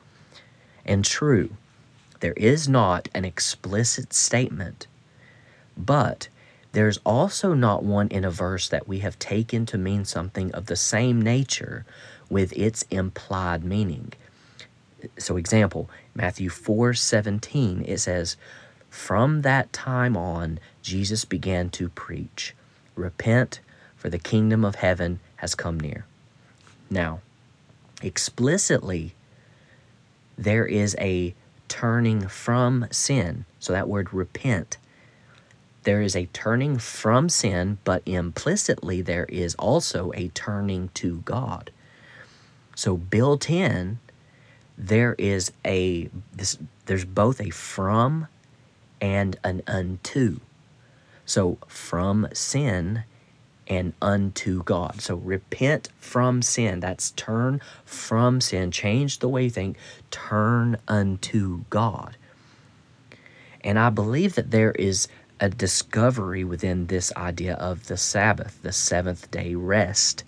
And 0.86 1.06
true, 1.06 1.52
there 2.20 2.34
is 2.34 2.68
not 2.68 3.08
an 3.14 3.26
explicit 3.26 4.14
statement 4.14 4.88
but 5.78 6.28
there's 6.72 7.00
also 7.06 7.54
not 7.54 7.84
one 7.84 8.08
in 8.10 8.26
a 8.26 8.32
verse 8.32 8.68
that 8.70 8.88
we 8.88 9.00
have 9.00 9.20
taken 9.20 9.66
to 9.68 9.78
mean 9.78 10.06
something 10.06 10.52
of 10.54 10.66
the 10.66 10.76
same 10.76 11.22
nature 11.22 11.86
with 12.30 12.54
its 12.58 12.84
implied 12.90 13.64
meaning. 13.64 14.14
So 15.18 15.38
example, 15.38 15.90
Matthew 16.16 16.50
4:17 16.50 17.84
it 17.88 18.00
says, 18.00 18.38
"From 18.90 19.42
that 19.42 19.74
time 19.74 20.16
on 20.16 20.60
Jesus 20.82 21.26
began 21.26 21.70
to 21.72 21.90
preach, 21.90 22.56
repent 22.96 23.60
for 23.96 24.10
the 24.10 24.20
kingdom 24.20 24.64
of 24.64 24.76
heaven 24.76 25.20
has 25.38 25.56
come 25.56 25.80
near." 25.80 26.06
Now, 26.90 27.22
explicitly 28.02 29.16
there 30.38 30.66
is 30.66 30.96
a 31.00 31.34
turning 31.68 32.28
from 32.28 32.88
sin. 32.92 33.46
So 33.60 33.74
that 33.74 33.88
word 33.88 34.14
repent 34.14 34.78
there 35.84 36.02
is 36.02 36.16
a 36.16 36.28
turning 36.28 36.78
from 36.78 37.30
sin, 37.30 37.78
but 37.84 38.02
implicitly 38.06 39.02
there 39.02 39.26
is 39.26 39.56
also 39.56 40.12
a 40.16 40.30
turning 40.30 40.90
to 40.96 41.18
God. 41.26 41.72
So 42.76 42.98
built 42.98 43.50
in, 43.50 44.00
there 44.78 45.16
is 45.18 45.52
a 45.66 46.10
this 46.34 46.58
there's 46.86 47.06
both 47.06 47.40
a 47.40 47.50
from 47.50 48.28
and 49.00 49.38
an 49.44 49.62
unto. 49.68 50.40
So 51.26 51.58
from 51.68 52.28
sin 52.34 53.04
and 53.68 53.94
unto 54.02 54.64
God. 54.64 55.02
So 55.02 55.16
repent 55.16 55.90
from 56.00 56.42
sin. 56.42 56.80
That's 56.80 57.12
turn 57.12 57.62
from 57.86 58.42
sin. 58.42 58.72
Change 58.72 59.20
the 59.20 59.30
way 59.30 59.46
you 59.46 59.50
think. 59.50 59.78
Turn 60.12 60.78
unto 60.88 61.64
God. 61.70 62.18
And 63.62 63.80
I 63.80 63.90
believe 63.90 64.36
that 64.36 64.52
there 64.52 64.74
is 64.74 65.08
a 65.40 65.50
discovery 65.50 66.44
within 66.44 66.88
this 66.88 67.14
idea 67.16 67.56
of 67.56 67.88
the 67.88 67.98
Sabbath, 67.98 68.62
the 68.62 68.74
seventh 68.74 69.32
day 69.32 69.56
rest. 69.56 70.24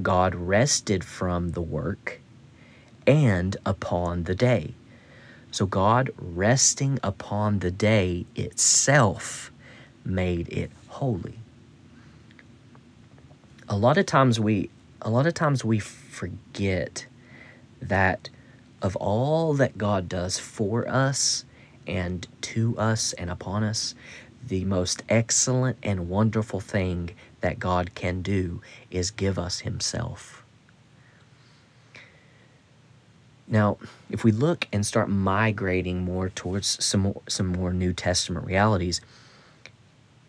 God 0.00 0.34
rested 0.34 1.02
from 1.02 1.50
the 1.50 1.62
work 1.62 2.20
and 3.08 3.56
upon 3.64 4.24
the 4.24 4.34
day. 4.34 4.74
So 5.50 5.64
God 5.64 6.10
resting 6.18 7.00
upon 7.02 7.60
the 7.60 7.70
day 7.70 8.26
itself 8.36 9.50
made 10.04 10.48
it 10.50 10.70
holy. 10.88 11.38
A 13.68 13.76
lot 13.76 13.96
of 13.96 14.06
times 14.06 14.38
we 14.38 14.70
a 15.00 15.10
lot 15.10 15.26
of 15.26 15.34
times 15.34 15.64
we 15.64 15.78
forget 15.78 17.06
that 17.80 18.28
of 18.82 18.94
all 18.96 19.54
that 19.54 19.78
God 19.78 20.08
does 20.08 20.38
for 20.38 20.86
us 20.88 21.44
and 21.86 22.26
to 22.42 22.76
us 22.78 23.12
and 23.14 23.30
upon 23.30 23.62
us, 23.64 23.94
the 24.46 24.64
most 24.64 25.02
excellent 25.08 25.78
and 25.82 26.08
wonderful 26.08 26.60
thing 26.60 27.10
that 27.40 27.58
God 27.58 27.94
can 27.94 28.22
do 28.22 28.60
is 28.90 29.10
give 29.10 29.38
us 29.38 29.60
Himself. 29.60 30.44
Now, 33.48 33.78
if 34.10 34.24
we 34.24 34.32
look 34.32 34.68
and 34.72 34.84
start 34.84 35.08
migrating 35.08 36.02
more 36.02 36.28
towards 36.28 36.84
some 36.84 37.00
more, 37.00 37.22
some 37.28 37.46
more 37.46 37.72
New 37.72 37.92
Testament 37.94 38.46
realities, 38.46 39.00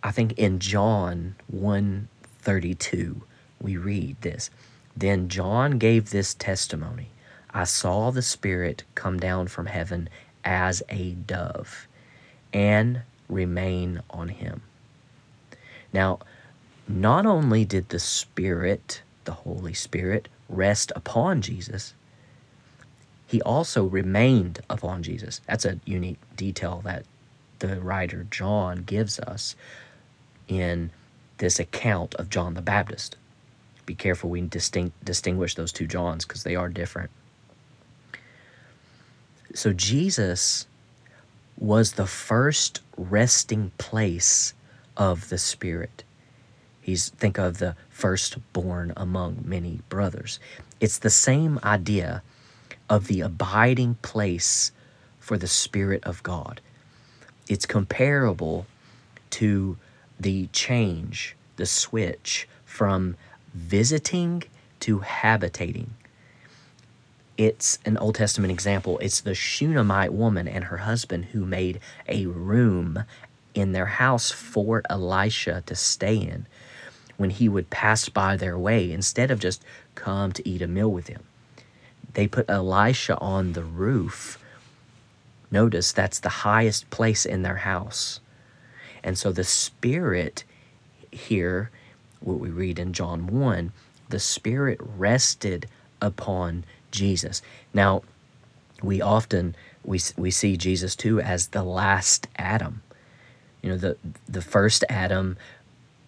I 0.02 0.12
think 0.12 0.34
in 0.34 0.60
John 0.60 1.36
132 1.48 3.22
we 3.62 3.76
read 3.76 4.22
this. 4.22 4.50
Then 4.96 5.28
John 5.28 5.78
gave 5.78 6.10
this 6.10 6.34
testimony. 6.34 7.10
I 7.52 7.66
saw 7.66 8.12
the 8.12 8.22
Spirit 8.22 8.84
come 8.96 9.20
down 9.20 9.48
from 9.48 9.66
heaven 9.66 10.08
as 10.46 10.82
a 10.90 11.12
dove 11.12 11.88
and 12.54 13.02
remain 13.28 14.02
on 14.10 14.30
him. 14.30 14.62
Now, 15.92 16.20
not 16.88 17.26
only 17.26 17.66
did 17.66 17.90
the 17.90 18.00
Spirit, 18.00 19.02
the 19.26 19.34
Holy 19.34 19.74
Spirit, 19.74 20.28
rest 20.48 20.92
upon 20.96 21.42
Jesus, 21.42 21.94
he 23.30 23.44
also 23.44 23.84
remained 23.86 24.60
upon 24.72 25.04
Jesus. 25.04 25.40
That's 25.48 25.64
a 25.64 25.80
unique 25.86 26.18
detail 26.36 26.82
that 26.84 27.06
the 27.60 27.80
writer 27.80 28.26
John 28.32 28.78
gives 28.78 29.20
us 29.20 29.56
in 30.48 30.90
this 31.38 31.60
account 31.60 32.16
of 32.16 32.32
John 32.32 32.56
the 32.56 32.64
Baptist. 32.64 33.18
Be 33.86 33.94
careful 33.94 34.32
we 34.32 34.42
distinct, 34.42 35.06
distinguish 35.06 35.54
those 35.54 35.72
two 35.72 35.86
Johns 35.86 36.26
because 36.26 36.42
they 36.42 36.56
are 36.56 36.70
different. 36.70 37.12
So 39.54 39.74
Jesus 39.74 40.66
was 41.56 41.94
the 41.94 42.08
first 42.08 42.82
resting 42.98 43.72
place 43.78 44.56
of 44.98 45.30
the 45.30 45.38
Spirit. 45.38 46.04
He's 46.82 47.10
think 47.10 47.38
of 47.38 47.60
the 47.60 47.76
firstborn 47.92 48.92
among 48.98 49.44
many 49.46 49.82
brothers. 49.88 50.40
It's 50.80 50.98
the 50.98 51.12
same 51.12 51.60
idea 51.64 52.24
of 52.90 53.08
the 53.08 53.22
abiding 53.22 53.96
place 54.02 54.72
for 55.20 55.38
the 55.38 55.48
Spirit 55.48 56.04
of 56.04 56.24
God. 56.24 56.60
It's 57.48 57.66
comparable 57.66 58.66
to 59.32 59.78
the 60.20 60.48
change, 60.48 61.36
the 61.58 61.66
switch 61.66 62.48
from 62.66 63.16
visiting 63.54 64.44
to 64.82 65.00
habitating. 65.00 65.94
It's 67.38 67.80
an 67.86 67.98
Old 67.98 68.16
Testament 68.16 68.52
example. 68.52 68.98
It's 69.00 69.22
the 69.22 69.36
Shunammite 69.36 70.14
woman 70.14 70.48
and 70.48 70.66
her 70.66 70.78
husband 70.78 71.26
who 71.26 71.46
made 71.46 71.80
a 72.08 72.26
room 72.26 73.06
in 73.54 73.72
their 73.72 73.86
house 73.86 74.32
for 74.32 74.84
Elisha 74.90 75.64
to 75.66 75.76
stay 75.76 76.16
in 76.16 76.48
when 77.18 77.30
he 77.30 77.50
would 77.50 77.70
pass 77.70 78.10
by 78.10 78.36
their 78.36 78.58
way 78.58 78.92
instead 78.92 79.32
of 79.32 79.40
just 79.40 79.64
come 79.96 80.32
to 80.32 80.48
eat 80.48 80.62
a 80.62 80.68
meal 80.68 80.92
with 80.92 81.08
him 81.08 81.24
they 82.14 82.28
put 82.28 82.50
Elisha 82.50 83.18
on 83.20 83.54
the 83.54 83.64
roof. 83.64 84.38
Notice 85.52 85.92
that's 85.92 86.20
the 86.20 86.30
highest 86.30 86.90
place 86.90 87.26
in 87.26 87.42
their 87.42 87.58
house. 87.58 88.20
And 89.04 89.18
so 89.18 89.32
the 89.32 89.44
Spirit 89.44 90.44
here, 91.12 91.72
what 92.20 92.40
we 92.40 92.50
read 92.50 92.80
in 92.80 92.94
John 92.94 93.28
1, 93.28 93.72
the 94.10 94.20
Spirit 94.20 94.80
rested 94.82 95.68
upon 96.02 96.66
Jesus. 96.92 97.42
Now, 97.74 98.04
we 98.82 99.02
often 99.02 99.56
we, 99.84 100.00
we 100.18 100.32
see 100.32 100.58
Jesus 100.58 100.96
too 100.96 101.20
as 101.20 101.48
the 101.48 101.64
last 101.64 102.28
Adam. 102.38 102.82
You 103.62 103.72
know, 103.72 103.78
the 103.78 103.98
the 104.28 104.42
first 104.42 104.84
Adam 104.90 105.38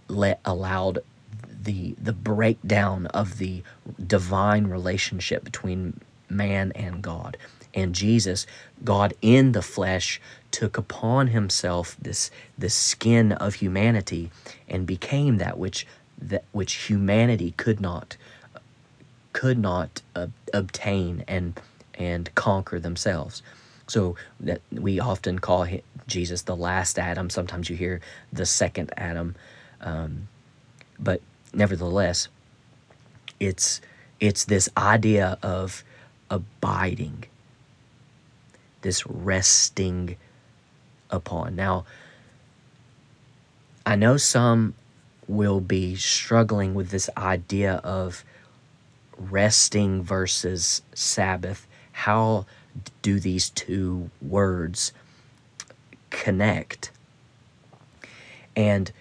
let 0.08 0.40
allowed 0.46 1.00
the 1.64 1.96
the 2.02 2.14
breakdown 2.14 3.06
of 3.08 3.38
the 3.38 3.64
divine 4.06 4.68
relationship 4.68 5.44
between 5.44 6.00
man 6.30 6.72
and 6.74 7.02
God. 7.02 7.38
And 7.74 7.96
Jesus, 7.96 8.46
God 8.84 9.14
in 9.22 9.54
the 9.54 9.62
flesh, 9.62 10.20
took 10.52 10.78
upon 10.78 11.28
himself 11.28 11.96
this 12.02 12.32
the 12.58 12.70
skin 12.70 13.32
of 13.34 13.56
humanity 13.56 14.32
and 14.68 14.86
became 14.86 15.38
that 15.38 15.58
which 15.58 15.88
that 16.22 16.44
which 16.52 16.74
humanity 16.74 17.54
could 17.58 17.80
not 17.80 18.18
could 19.34 19.58
not 19.58 20.02
uh, 20.16 20.28
obtain 20.54 21.24
and 21.28 21.60
and 21.96 22.34
conquer 22.36 22.80
themselves. 22.80 23.42
So 23.88 24.16
that 24.40 24.62
we 24.72 25.00
often 25.00 25.40
call 25.40 25.68
Jesus 26.08 26.44
the 26.44 26.56
last 26.56 26.98
Adam. 26.98 27.30
Sometimes 27.30 27.70
you 27.70 27.76
hear 27.76 28.00
the 28.32 28.46
second 28.46 28.92
Adam, 28.96 29.36
um, 29.82 30.28
but 30.98 31.22
nevertheless, 31.54 32.28
it's 33.40 33.82
it's 34.20 34.46
this 34.46 34.70
idea 34.78 35.38
of 35.42 35.84
abiding, 36.30 37.26
this 38.82 39.06
resting 39.08 40.16
upon. 41.10 41.56
Now, 41.56 41.86
I 43.86 43.96
know 43.96 44.18
some 44.18 44.76
will 45.28 45.60
be 45.60 45.96
struggling 45.96 46.74
with 46.74 46.90
this 46.90 47.10
idea 47.18 47.76
of 47.84 48.24
resting 49.18 50.04
versus 50.04 50.82
Sabbath. 50.94 51.68
How 51.92 52.46
do 53.02 53.20
these 53.20 53.50
two 53.50 54.10
words 54.22 54.94
connect? 56.10 56.92
And 58.56 58.92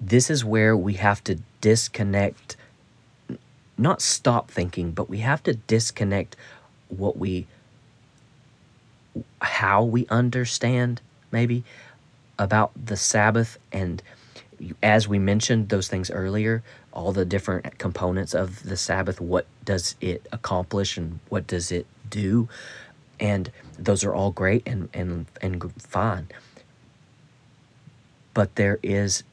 this 0.00 0.30
is 0.30 0.44
where 0.44 0.76
we 0.76 0.94
have 0.94 1.22
to 1.24 1.38
disconnect, 1.60 2.56
not 3.76 4.00
stop 4.00 4.50
thinking, 4.50 4.92
but 4.92 5.10
we 5.10 5.18
have 5.18 5.42
to 5.42 5.54
disconnect 5.54 6.36
what 6.88 7.16
we, 7.16 7.46
how 9.42 9.84
we 9.84 10.06
understand 10.08 11.00
maybe 11.30 11.64
about 12.38 12.72
the 12.86 12.96
Sabbath. 12.96 13.58
And 13.70 14.02
as 14.82 15.06
we 15.06 15.18
mentioned 15.18 15.68
those 15.68 15.88
things 15.88 16.10
earlier, 16.10 16.62
all 16.92 17.12
the 17.12 17.24
different 17.24 17.78
components 17.78 18.34
of 18.34 18.62
the 18.62 18.76
Sabbath, 18.76 19.20
what 19.20 19.46
does 19.64 19.96
it 20.00 20.26
accomplish 20.32 20.96
and 20.96 21.20
what 21.28 21.46
does 21.46 21.70
it 21.70 21.86
do? 22.08 22.48
And 23.20 23.52
those 23.78 24.02
are 24.02 24.14
all 24.14 24.30
great 24.30 24.62
and, 24.66 24.88
and, 24.94 25.26
and 25.42 25.72
fine. 25.82 26.28
But 28.32 28.54
there 28.56 28.78
is 28.82 29.24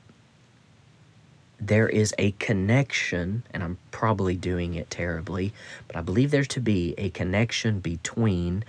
there 1.59 1.89
is 1.89 2.13
a 2.17 2.31
connection, 2.33 3.43
and 3.51 3.63
I'm 3.63 3.77
probably 3.91 4.35
doing 4.35 4.75
it 4.75 4.89
terribly, 4.89 5.53
but 5.87 5.95
I 5.95 6.01
believe 6.01 6.31
there 6.31 6.45
to 6.45 6.59
be 6.59 6.93
a 6.97 7.09
connection 7.09 7.79
between 7.79 8.63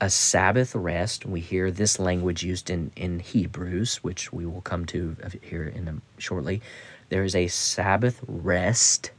a 0.00 0.10
Sabbath 0.10 0.74
rest. 0.74 1.26
We 1.26 1.40
hear 1.40 1.70
this 1.70 1.98
language 1.98 2.42
used 2.42 2.70
in, 2.70 2.90
in 2.96 3.20
Hebrews, 3.20 3.96
which 4.02 4.32
we 4.32 4.46
will 4.46 4.62
come 4.62 4.86
to 4.86 5.16
here 5.42 5.64
in 5.64 5.88
a, 5.88 6.20
shortly. 6.20 6.62
There 7.10 7.24
is 7.24 7.36
a 7.36 7.48
Sabbath 7.48 8.20
rest, 8.26 9.10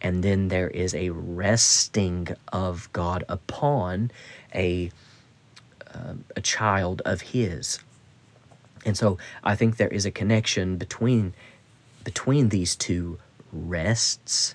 and 0.00 0.22
then 0.22 0.48
there 0.48 0.68
is 0.68 0.94
a 0.94 1.10
resting 1.10 2.28
of 2.52 2.88
God 2.92 3.24
upon 3.28 4.10
a 4.54 4.90
uh, 5.94 6.14
a 6.34 6.40
child 6.40 7.02
of 7.04 7.20
His. 7.20 7.78
And 8.84 8.96
so 8.96 9.18
I 9.44 9.56
think 9.56 9.76
there 9.76 9.88
is 9.88 10.06
a 10.06 10.10
connection 10.10 10.76
between 10.76 11.34
between 12.04 12.48
these 12.50 12.76
two 12.76 13.18
rests 13.52 14.54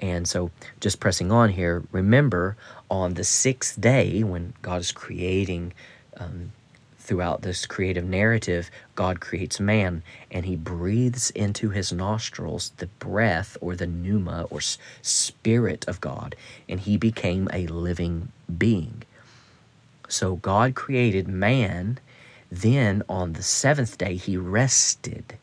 And 0.00 0.28
so, 0.28 0.50
just 0.80 1.00
pressing 1.00 1.32
on 1.32 1.50
here, 1.50 1.84
remember 1.92 2.56
on 2.90 3.14
the 3.14 3.24
sixth 3.24 3.80
day 3.80 4.22
when 4.24 4.54
God 4.62 4.80
is 4.82 4.92
creating 4.92 5.72
um, 6.18 6.52
throughout 6.98 7.42
this 7.42 7.66
creative 7.66 8.04
narrative, 8.04 8.70
God 8.96 9.20
creates 9.20 9.60
man 9.60 10.02
and 10.30 10.46
he 10.46 10.56
breathes 10.56 11.30
into 11.30 11.70
his 11.70 11.92
nostrils 11.92 12.72
the 12.78 12.86
breath 12.98 13.56
or 13.60 13.76
the 13.76 13.86
pneuma 13.86 14.46
or 14.50 14.60
spirit 15.02 15.86
of 15.88 16.00
God, 16.00 16.36
and 16.68 16.80
he 16.80 16.96
became 16.98 17.48
a 17.52 17.66
living 17.68 18.30
being. 18.58 19.02
So 20.08 20.36
God 20.36 20.74
created 20.74 21.28
man, 21.28 21.98
then 22.54 23.02
on 23.08 23.32
the 23.32 23.42
seventh 23.42 23.98
day 23.98 24.16
he 24.16 24.36
rested. 24.36 25.38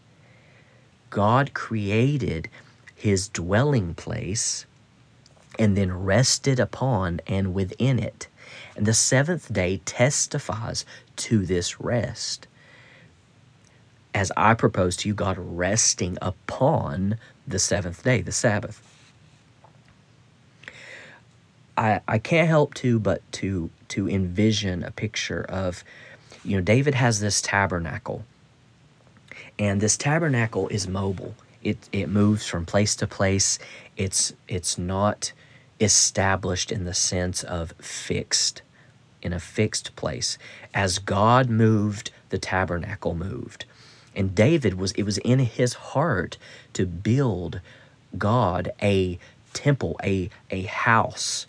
God 1.09 1.53
created 1.53 2.49
his 2.95 3.27
dwelling 3.27 3.93
place 3.93 4.65
and 5.59 5.75
then 5.75 5.91
rested 5.91 6.59
upon 6.59 7.19
and 7.27 7.53
within 7.53 7.99
it. 7.99 8.27
And 8.75 8.85
the 8.85 8.93
seventh 8.93 9.51
day 9.51 9.81
testifies 9.85 10.85
to 11.17 11.45
this 11.45 11.81
rest. 11.81 12.47
As 14.13 14.31
I 14.35 14.53
propose 14.53 14.95
to 14.97 15.07
you, 15.07 15.13
God 15.13 15.37
resting 15.37 16.17
upon 16.21 17.17
the 17.47 17.59
seventh 17.59 18.03
day, 18.03 18.21
the 18.21 18.31
Sabbath. 18.31 18.81
I, 21.77 22.01
I 22.07 22.17
can't 22.19 22.47
help 22.47 22.73
to 22.75 22.99
but 22.99 23.21
to 23.33 23.69
to 23.89 24.09
envision 24.09 24.83
a 24.83 24.91
picture 24.91 25.43
of 25.43 25.83
you 26.43 26.55
know 26.57 26.61
David 26.61 26.95
has 26.95 27.19
this 27.19 27.41
tabernacle 27.41 28.25
and 29.59 29.81
this 29.81 29.97
tabernacle 29.97 30.67
is 30.69 30.87
mobile 30.87 31.35
it 31.63 31.77
it 31.91 32.09
moves 32.09 32.47
from 32.47 32.65
place 32.65 32.95
to 32.97 33.07
place 33.07 33.59
it's 33.97 34.33
it's 34.47 34.77
not 34.77 35.31
established 35.79 36.71
in 36.71 36.85
the 36.85 36.93
sense 36.93 37.43
of 37.43 37.71
fixed 37.73 38.61
in 39.21 39.33
a 39.33 39.39
fixed 39.39 39.95
place. 39.95 40.37
As 40.73 40.99
God 40.99 41.49
moved, 41.49 42.11
the 42.29 42.37
tabernacle 42.37 43.15
moved. 43.15 43.65
And 44.15 44.35
David 44.35 44.75
was, 44.75 44.91
it 44.93 45.03
was 45.03 45.17
in 45.19 45.39
his 45.39 45.73
heart 45.73 46.37
to 46.73 46.85
build 46.85 47.61
God 48.17 48.71
a 48.81 49.19
temple, 49.53 49.97
a, 50.03 50.29
a 50.49 50.63
house. 50.63 51.47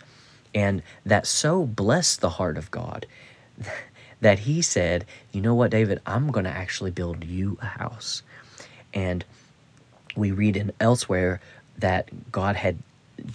And 0.55 0.81
that 1.05 1.27
so 1.27 1.65
blessed 1.65 2.21
the 2.21 2.31
heart 2.31 2.57
of 2.57 2.71
God 2.71 3.05
that 4.23 4.39
he 4.39 4.61
said, 4.61 5.05
You 5.31 5.41
know 5.41 5.53
what, 5.53 5.71
David, 5.71 6.01
I'm 6.05 6.31
going 6.31 6.45
to 6.45 6.51
actually 6.51 6.91
build 6.91 7.23
you 7.23 7.57
a 7.61 7.65
house. 7.65 8.23
And 8.93 9.23
we 10.15 10.31
read 10.31 10.55
in 10.57 10.71
elsewhere 10.79 11.41
that 11.77 12.31
God 12.31 12.55
had 12.55 12.77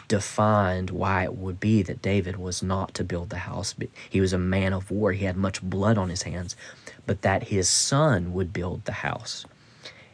defined 0.08 0.90
why 0.90 1.24
it 1.24 1.34
would 1.34 1.60
be 1.60 1.82
that 1.82 2.02
David 2.02 2.36
was 2.36 2.62
not 2.62 2.94
to 2.94 3.04
build 3.04 3.30
the 3.30 3.38
house. 3.38 3.74
He 4.08 4.20
was 4.20 4.32
a 4.32 4.38
man 4.38 4.72
of 4.72 4.90
war, 4.90 5.12
he 5.12 5.24
had 5.24 5.36
much 5.36 5.62
blood 5.62 5.98
on 5.98 6.08
his 6.08 6.22
hands, 6.22 6.56
but 7.06 7.22
that 7.22 7.44
his 7.44 7.68
son 7.68 8.32
would 8.32 8.52
build 8.52 8.84
the 8.84 8.92
house. 8.92 9.44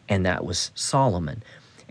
And 0.08 0.26
that 0.26 0.44
was 0.44 0.70
Solomon. 0.74 1.42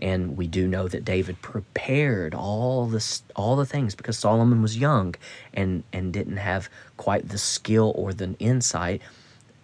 And 0.04 0.36
we 0.36 0.46
do 0.46 0.68
know 0.68 0.86
that 0.86 1.02
David 1.02 1.40
prepared 1.40 2.34
all 2.34 2.84
this 2.84 3.22
all 3.34 3.56
the 3.56 3.64
things 3.64 3.94
because 3.94 4.18
Solomon 4.18 4.60
was 4.60 4.76
young 4.76 5.14
and, 5.54 5.82
and 5.94 6.12
didn't 6.12 6.36
have 6.36 6.68
quite 6.98 7.30
the 7.30 7.38
skill 7.38 7.90
or 7.96 8.12
the 8.12 8.36
insight 8.38 9.00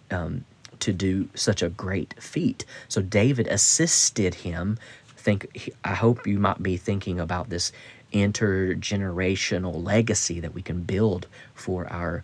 um, 0.09 0.43
to 0.79 0.93
do 0.93 1.29
such 1.35 1.61
a 1.61 1.69
great 1.69 2.15
feat. 2.19 2.65
So 2.87 3.03
David 3.03 3.45
assisted 3.49 4.33
him. 4.33 4.79
Think 5.15 5.71
I 5.83 5.93
hope 5.93 6.25
you 6.25 6.39
might 6.39 6.63
be 6.63 6.75
thinking 6.75 7.19
about 7.19 7.51
this 7.51 7.71
intergenerational 8.11 9.85
legacy 9.85 10.39
that 10.39 10.55
we 10.55 10.63
can 10.63 10.81
build 10.81 11.27
for 11.53 11.85
our 11.93 12.23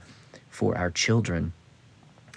for 0.50 0.76
our 0.76 0.90
children 0.90 1.54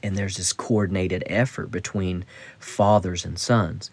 and 0.03 0.15
there's 0.17 0.37
this 0.37 0.53
coordinated 0.53 1.23
effort 1.27 1.71
between 1.71 2.25
fathers 2.59 3.25
and 3.25 3.39
sons 3.39 3.91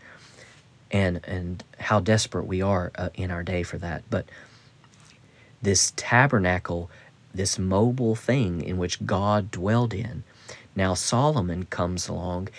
and 0.92 1.20
and 1.26 1.64
how 1.80 2.00
desperate 2.00 2.46
we 2.46 2.62
are 2.62 2.92
uh, 2.96 3.10
in 3.14 3.32
our 3.32 3.44
day 3.44 3.64
for 3.64 3.78
that 3.78 4.04
but 4.10 4.26
this 5.62 5.94
tabernacle 5.96 6.90
this 7.34 7.60
mobile 7.60 8.16
thing 8.16 8.62
in 8.62 8.78
which 8.78 9.06
God 9.06 9.52
dwelled 9.52 9.94
in 9.94 10.24
now 10.76 10.94
Solomon 10.94 11.66
comes 11.66 12.08
along 12.08 12.50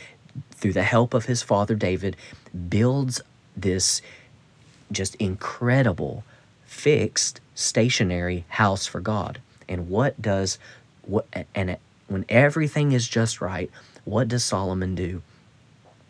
through 0.52 0.72
the 0.72 0.82
help 0.82 1.14
of 1.14 1.26
his 1.26 1.42
father 1.42 1.74
David 1.74 2.16
builds 2.68 3.20
this 3.56 4.02
just 4.90 5.14
incredible 5.16 6.24
fixed, 6.64 7.40
stationary 7.54 8.44
house 8.48 8.86
for 8.86 9.00
God. 9.00 9.40
And 9.68 9.88
what 9.88 10.20
does 10.20 10.58
what 11.02 11.26
and 11.54 11.76
when 12.06 12.24
everything 12.28 12.92
is 12.92 13.08
just 13.08 13.40
right, 13.40 13.70
what 14.04 14.28
does 14.28 14.44
Solomon 14.44 14.94
do? 14.94 15.22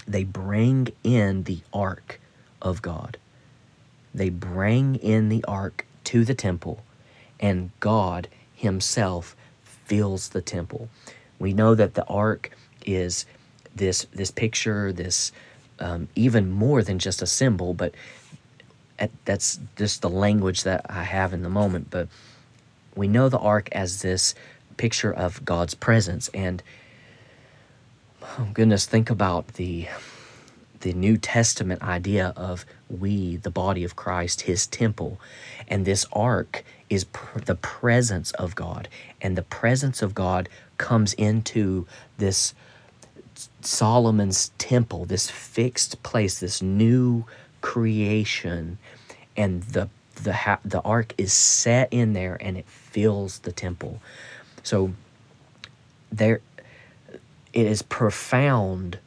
They 0.09 0.25
bring 0.25 0.89
in 1.05 1.45
the 1.45 1.61
ark 1.73 2.19
of 2.63 2.81
God. 2.81 3.19
They 4.15 4.31
bring 4.31 4.97
in 4.97 5.29
the 5.29 5.45
ark 5.47 5.87
to 6.05 6.25
the 6.25 6.35
temple, 6.35 6.83
and 7.39 7.71
God 7.79 8.29
Himself 8.55 9.37
fills 9.63 10.31
the 10.31 10.41
temple. 10.41 10.89
We 11.39 11.53
know 11.53 11.75
that 11.75 11.95
the 11.95 12.07
ark 12.07 12.51
is 12.87 13.27
this 13.77 14.07
this 14.13 14.31
picture, 14.31 14.93
this 14.93 15.31
um, 15.79 16.09
even 16.17 16.51
more 16.51 16.83
than 16.83 16.99
just 16.99 17.21
a 17.21 17.27
symbol, 17.27 17.75
but 17.75 17.95
that's 19.27 19.61
just 19.77 20.01
the 20.03 20.11
language 20.11 20.65
that 20.65 20.87
I 20.89 21.05
have 21.05 21.33
in 21.33 21.43
the 21.43 21.51
moment. 21.51 21.91
But 21.91 22.09
we 22.97 23.07
know 23.09 23.29
the 23.29 23.39
ark 23.39 23.69
as 23.73 24.03
this 24.03 24.35
picture 24.79 25.13
of 25.13 25.45
God's 25.45 25.75
presence, 25.75 26.29
and 26.33 26.63
oh 28.39 28.49
goodness, 28.53 28.87
think 28.87 29.11
about 29.11 29.55
the 29.55 29.89
the 30.81 30.93
New 30.93 31.17
Testament 31.17 31.83
idea 31.83 32.33
of 32.37 32.65
we, 32.89 33.35
the 33.37 33.51
body 33.51 33.83
of 33.83 33.97
Christ, 33.97 34.43
His 34.43 34.65
temple, 34.67 35.21
and 35.67 35.85
this 35.85 36.07
ark 36.13 36.65
is 36.89 37.05
pr- 37.05 37.41
the 37.41 37.57
presence 37.57 38.31
of 38.33 38.55
God, 38.55 38.89
and 39.21 39.37
the 39.37 39.43
presence 39.43 40.03
of 40.03 40.15
God 40.15 40.49
comes 40.77 41.15
into 41.15 41.87
this 42.19 42.55
Solomon's 43.61 44.51
temple, 44.59 45.05
this 45.05 45.31
fixed 45.31 46.03
place, 46.03 46.39
this 46.39 46.63
new 46.63 47.25
creation. 47.61 48.79
And 49.37 49.63
the 49.65 49.89
the 50.23 50.33
ha- 50.33 50.61
the 50.65 50.81
ark 50.83 51.15
is 51.19 51.33
set 51.33 51.93
in 51.93 52.13
there 52.13 52.37
and 52.41 52.57
it 52.57 52.67
fills 52.69 53.41
the 53.41 53.53
temple. 53.53 54.01
So 54.63 54.93
there 56.11 56.41
it 57.59 57.67
is 57.67 57.83
profound 57.83 58.99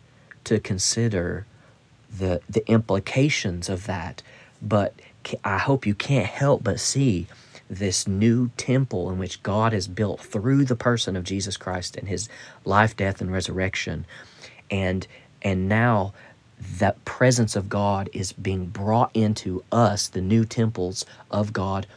to 0.44 0.60
consider 0.60 1.46
the 2.12 2.42
the 2.50 2.70
implications 2.70 3.70
of 3.70 3.86
that 3.86 4.22
but 4.62 4.94
I 5.44 5.58
hope 5.58 5.86
you 5.86 5.96
can't 5.96 6.26
help 6.26 6.64
but 6.64 6.80
see 6.80 7.28
this 7.70 8.08
new 8.08 8.50
temple 8.58 9.10
in 9.10 9.18
which 9.18 9.42
God 9.44 9.72
has 9.72 9.88
built 9.88 10.20
through 10.20 10.66
the 10.66 10.76
person 10.76 11.16
of 11.16 11.24
Jesus 11.24 11.56
Christ 11.56 11.96
and 11.96 12.08
his 12.08 12.28
life 12.66 12.98
death 12.98 13.22
and 13.22 13.32
resurrection. 13.32 14.06
And 14.70 15.08
and 15.42 15.70
now 15.70 16.14
that 16.78 17.04
presence 17.06 17.56
of 17.56 17.70
God 17.70 18.10
is 18.14 18.34
being 18.34 18.66
brought 18.68 19.12
into 19.14 19.64
us, 19.72 20.10
the 20.10 20.22
new 20.22 20.44
temples 20.44 21.06
of 21.32 21.54
God, 21.54 21.88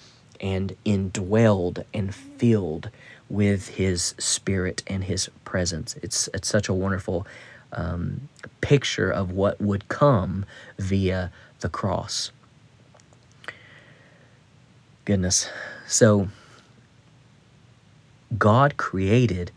and 0.40 0.76
indwelled 0.86 1.84
and 1.92 2.14
filled 2.14 2.90
with 3.28 3.68
His 3.68 4.14
Spirit 4.18 4.82
and 4.86 5.04
His 5.04 5.30
presence. 5.44 5.96
It's 6.02 6.28
it's 6.34 6.48
such 6.48 6.68
a 6.68 6.74
wonderful 6.74 7.26
um, 7.72 8.28
picture 8.60 9.10
of 9.10 9.32
what 9.32 9.60
would 9.60 9.88
come 9.88 10.44
via 10.78 11.32
the 11.60 11.68
cross. 11.68 12.30
Goodness, 15.04 15.48
so 15.86 16.28
God 18.38 18.76
created. 18.76 19.50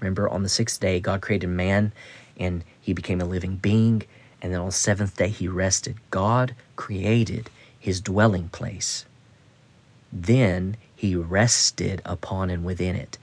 Remember, 0.00 0.28
on 0.28 0.42
the 0.42 0.48
sixth 0.48 0.80
day, 0.80 0.98
God 0.98 1.20
created 1.20 1.48
man, 1.48 1.92
and 2.38 2.64
he 2.80 2.92
became 2.92 3.20
a 3.20 3.24
living 3.24 3.56
being 3.56 4.02
and 4.42 4.52
then 4.52 4.60
on 4.60 4.66
the 4.66 4.72
seventh 4.72 5.16
day 5.16 5.28
he 5.28 5.48
rested. 5.48 5.96
God 6.10 6.54
created 6.76 7.50
his 7.78 8.00
dwelling 8.00 8.48
place. 8.48 9.04
Then 10.12 10.76
he 11.00 11.16
rested 11.16 12.02
upon 12.04 12.50
and 12.50 12.62
within 12.62 12.94
it. 12.94 13.16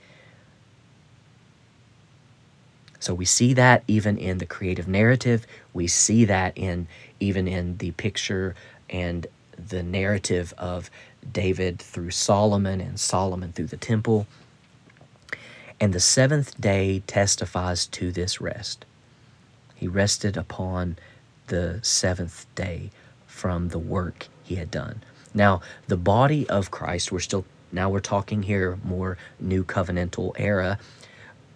So 2.98 3.14
we 3.14 3.24
see 3.24 3.54
that 3.54 3.84
even 3.86 4.18
in 4.18 4.38
the 4.38 4.46
creative 4.46 4.88
narrative. 4.88 5.46
We 5.72 5.86
see 5.86 6.24
that 6.24 6.58
in 6.58 6.88
even 7.20 7.46
in 7.46 7.76
the 7.76 7.92
picture 7.92 8.56
and 8.90 9.28
the 9.56 9.84
narrative 9.84 10.52
of 10.58 10.90
David 11.32 11.78
through 11.78 12.10
Solomon 12.10 12.80
and 12.80 12.98
Solomon 12.98 13.52
through 13.52 13.66
the 13.66 13.76
temple. 13.76 14.26
And 15.78 15.92
the 15.92 16.00
seventh 16.00 16.60
day 16.60 17.04
testifies 17.06 17.86
to 17.86 18.10
this 18.10 18.40
rest. 18.40 18.84
He 19.76 19.86
rested 19.86 20.36
upon 20.36 20.96
the 21.46 21.78
seventh 21.82 22.52
day 22.56 22.90
from 23.28 23.68
the 23.68 23.78
work 23.78 24.26
he 24.42 24.56
had 24.56 24.72
done. 24.72 25.04
Now, 25.32 25.60
the 25.86 25.96
body 25.96 26.48
of 26.48 26.72
Christ, 26.72 27.12
we're 27.12 27.20
still, 27.20 27.44
now 27.72 27.90
we're 27.90 28.00
talking 28.00 28.42
here 28.42 28.78
more 28.84 29.18
new 29.38 29.64
covenantal 29.64 30.32
era. 30.36 30.78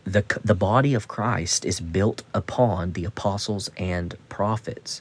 The, 0.05 0.25
the 0.44 0.55
body 0.55 0.94
of 0.94 1.09
Christ 1.09 1.64
is 1.64 1.81
built 1.81 2.22
upon 2.35 2.92
the 2.92 3.05
apostles 3.05 3.70
and 3.77 4.16
prophets 4.29 5.01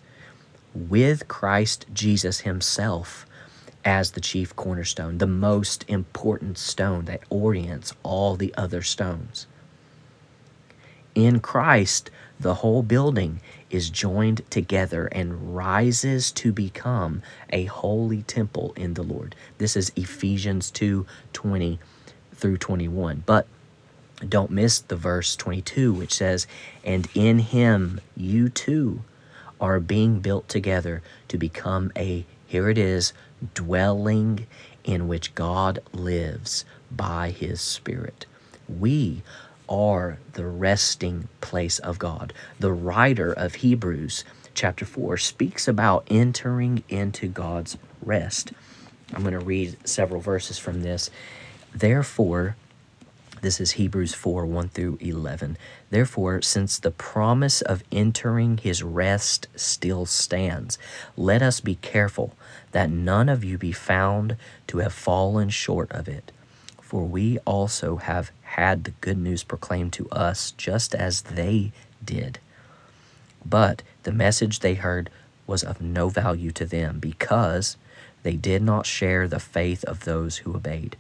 with 0.74 1.28
Christ 1.28 1.86
Jesus 1.94 2.42
himself 2.42 3.26
as 3.84 4.12
the 4.12 4.22
chief 4.22 4.56
cornerstone, 4.56 5.18
the 5.18 5.28
most 5.28 5.84
important 5.88 6.58
stone 6.58 7.06
that 7.06 7.24
orients 7.30 7.94
all 8.04 8.36
the 8.36 8.54
other 8.56 8.82
stones. 8.82 9.48
In 11.16 11.40
Christ, 11.40 12.10
the 12.40 12.56
whole 12.56 12.84
building 12.84 13.42
is 13.72 13.90
joined 13.90 14.50
together 14.50 15.08
and 15.08 15.56
rises 15.56 16.32
to 16.32 16.52
become 16.52 17.22
a 17.50 17.66
holy 17.66 18.24
temple 18.24 18.74
in 18.76 18.94
the 18.94 19.04
Lord. 19.04 19.36
This 19.58 19.76
is 19.76 19.92
Ephesians 19.96 20.70
2 20.72 21.06
20 21.34 21.80
through 22.34 22.58
21. 22.58 23.24
But 23.26 23.48
don't 24.28 24.52
miss 24.52 24.80
the 24.80 24.96
verse 24.96 25.36
22, 25.36 25.94
which 25.94 26.14
says, 26.14 26.48
And 26.84 27.08
in 27.16 27.40
him 27.40 28.02
you 28.16 28.50
too 28.50 29.04
are 29.60 29.80
being 29.80 30.20
built 30.20 30.48
together 30.48 31.02
to 31.28 31.38
become 31.38 31.92
a, 31.96 32.26
here 32.48 32.70
it 32.70 32.78
is, 32.78 33.14
dwelling 33.54 34.48
in 34.84 35.08
which 35.08 35.36
God 35.36 35.80
lives 35.94 36.66
by 36.92 37.30
his 37.30 37.62
Spirit. 37.62 38.26
We 38.68 39.24
are 39.72 40.20
the 40.34 40.46
resting 40.46 41.30
place 41.40 41.80
of 41.80 41.98
God. 41.98 42.34
The 42.60 42.74
writer 42.74 43.32
of 43.32 43.56
Hebrews 43.56 44.26
chapter 44.54 44.86
4 44.86 45.16
speaks 45.18 45.68
about 45.68 46.06
entering 46.12 46.84
into 46.90 47.28
God's 47.30 47.78
rest. 48.04 48.52
I'm 49.14 49.22
going 49.22 49.34
to 49.34 49.40
read 49.40 49.78
several 49.88 50.20
verses 50.20 50.60
from 50.60 50.82
this. 50.82 51.10
Therefore, 51.74 52.58
this 53.42 53.62
is 53.62 53.72
Hebrews 53.72 54.14
4 54.14 54.46
1 54.46 54.70
through 54.70 54.98
11. 55.00 55.58
Therefore, 55.90 56.42
since 56.42 56.78
the 56.78 56.92
promise 56.92 57.62
of 57.62 57.84
entering 57.92 58.58
his 58.58 58.84
rest 58.84 59.48
still 59.56 60.06
stands, 60.06 60.78
let 61.16 61.42
us 61.42 61.62
be 61.62 61.76
careful 61.76 62.36
that 62.72 62.92
none 62.92 63.30
of 63.30 63.44
you 63.44 63.58
be 63.58 63.72
found 63.72 64.36
to 64.68 64.80
have 64.80 64.94
fallen 64.94 65.50
short 65.50 65.92
of 65.92 66.08
it. 66.10 66.32
For 66.92 67.04
we 67.04 67.38
also 67.46 67.96
have 67.96 68.34
had 68.42 68.84
the 68.84 68.92
good 69.00 69.18
news 69.18 69.46
proclaimed 69.46 69.94
to 69.94 70.10
us 70.10 70.52
just 70.52 70.94
as 70.94 71.22
they 71.22 71.72
did. 72.04 72.38
But 73.46 73.82
the 74.04 74.12
message 74.12 74.60
they 74.60 74.74
heard 74.74 75.10
was 75.48 75.64
of 75.64 75.80
no 75.80 76.10
value 76.10 76.52
to 76.52 76.66
them 76.66 77.00
because 77.00 77.78
they 78.24 78.36
did 78.36 78.62
not 78.62 78.86
share 78.86 79.30
the 79.30 79.40
faith 79.40 79.86
of 79.86 80.04
those 80.04 80.40
who 80.40 80.54
obeyed. 80.54 80.98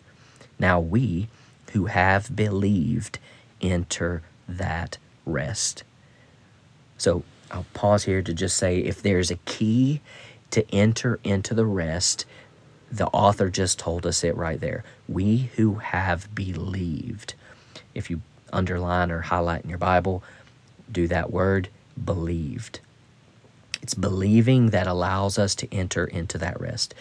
Now 0.57 0.79
we, 0.79 1.27
who 1.73 1.87
have 1.87 2.37
believed 2.37 3.19
enter 3.59 4.21
that 4.47 4.97
rest. 5.25 5.83
So 6.97 7.23
I'll 7.51 7.65
pause 7.73 8.05
here 8.05 8.21
to 8.21 8.33
just 8.33 8.55
say 8.55 8.77
if 8.77 9.01
there's 9.01 9.29
a 9.29 9.35
key 9.43 9.99
to 10.51 10.63
enter 10.73 11.19
into 11.25 11.53
the 11.53 11.65
rest, 11.65 12.25
the 12.91 13.07
author 13.07 13.49
just 13.49 13.79
told 13.79 14.05
us 14.05 14.23
it 14.23 14.35
right 14.35 14.59
there. 14.59 14.83
We 15.07 15.49
who 15.55 15.75
have 15.75 16.33
believed. 16.35 17.33
If 17.95 18.09
you 18.09 18.21
underline 18.51 19.11
or 19.11 19.21
highlight 19.21 19.63
in 19.63 19.69
your 19.69 19.79
Bible, 19.79 20.23
do 20.91 21.07
that 21.07 21.31
word 21.31 21.69
believed. 22.03 22.79
It's 23.81 23.93
believing 23.93 24.69
that 24.69 24.87
allows 24.87 25.39
us 25.39 25.55
to 25.55 25.73
enter 25.73 26.05
into 26.05 26.37
that 26.37 26.59
rest. 26.59 26.93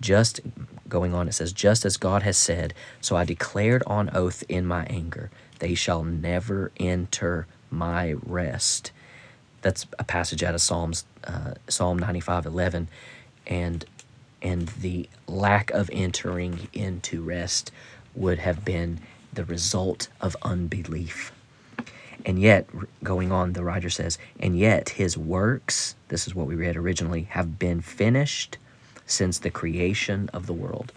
Just 0.00 0.40
going 0.88 1.14
on, 1.14 1.28
it 1.28 1.32
says, 1.32 1.52
Just 1.52 1.84
as 1.84 1.96
God 1.96 2.22
has 2.22 2.36
said, 2.36 2.74
so 3.00 3.16
I 3.16 3.24
declared 3.24 3.82
on 3.86 4.10
oath 4.14 4.44
in 4.48 4.66
my 4.66 4.84
anger, 4.86 5.30
they 5.60 5.74
shall 5.74 6.02
never 6.04 6.70
enter 6.78 7.46
my 7.70 8.12
rest. 8.24 8.92
That's 9.62 9.86
a 9.98 10.04
passage 10.04 10.42
out 10.42 10.54
of 10.54 10.60
Psalms, 10.60 11.06
uh, 11.24 11.54
Psalm 11.68 11.98
95 11.98 12.46
11. 12.46 12.88
And, 13.46 13.84
and 14.42 14.68
the 14.68 15.08
lack 15.26 15.70
of 15.70 15.90
entering 15.92 16.68
into 16.72 17.22
rest 17.22 17.70
would 18.14 18.38
have 18.38 18.64
been 18.64 19.00
the 19.32 19.44
result 19.44 20.08
of 20.20 20.36
unbelief. 20.42 21.32
And 22.24 22.40
yet, 22.40 22.68
going 23.04 23.30
on, 23.30 23.52
the 23.52 23.62
writer 23.62 23.90
says, 23.90 24.18
and 24.40 24.58
yet 24.58 24.90
his 24.90 25.16
works, 25.16 25.94
this 26.08 26.26
is 26.26 26.34
what 26.34 26.46
we 26.46 26.56
read 26.56 26.76
originally, 26.76 27.22
have 27.30 27.58
been 27.58 27.80
finished 27.80 28.58
since 29.06 29.38
the 29.38 29.50
creation 29.50 30.28
of 30.32 30.46
the 30.46 30.52
world. 30.52 30.92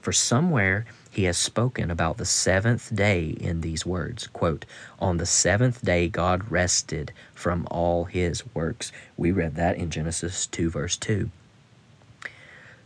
For 0.00 0.12
somewhere 0.12 0.84
he 1.10 1.24
has 1.24 1.36
spoken 1.36 1.90
about 1.90 2.16
the 2.16 2.24
seventh 2.24 2.94
day 2.94 3.36
in 3.38 3.60
these 3.60 3.84
words 3.84 4.28
quote, 4.28 4.64
On 4.98 5.16
the 5.16 5.26
seventh 5.26 5.84
day 5.84 6.08
God 6.08 6.50
rested 6.50 7.12
from 7.34 7.66
all 7.70 8.04
his 8.04 8.42
works. 8.54 8.92
We 9.16 9.30
read 9.30 9.56
that 9.56 9.76
in 9.76 9.90
Genesis 9.90 10.46
2, 10.46 10.70
verse 10.70 10.96
2. 10.96 11.30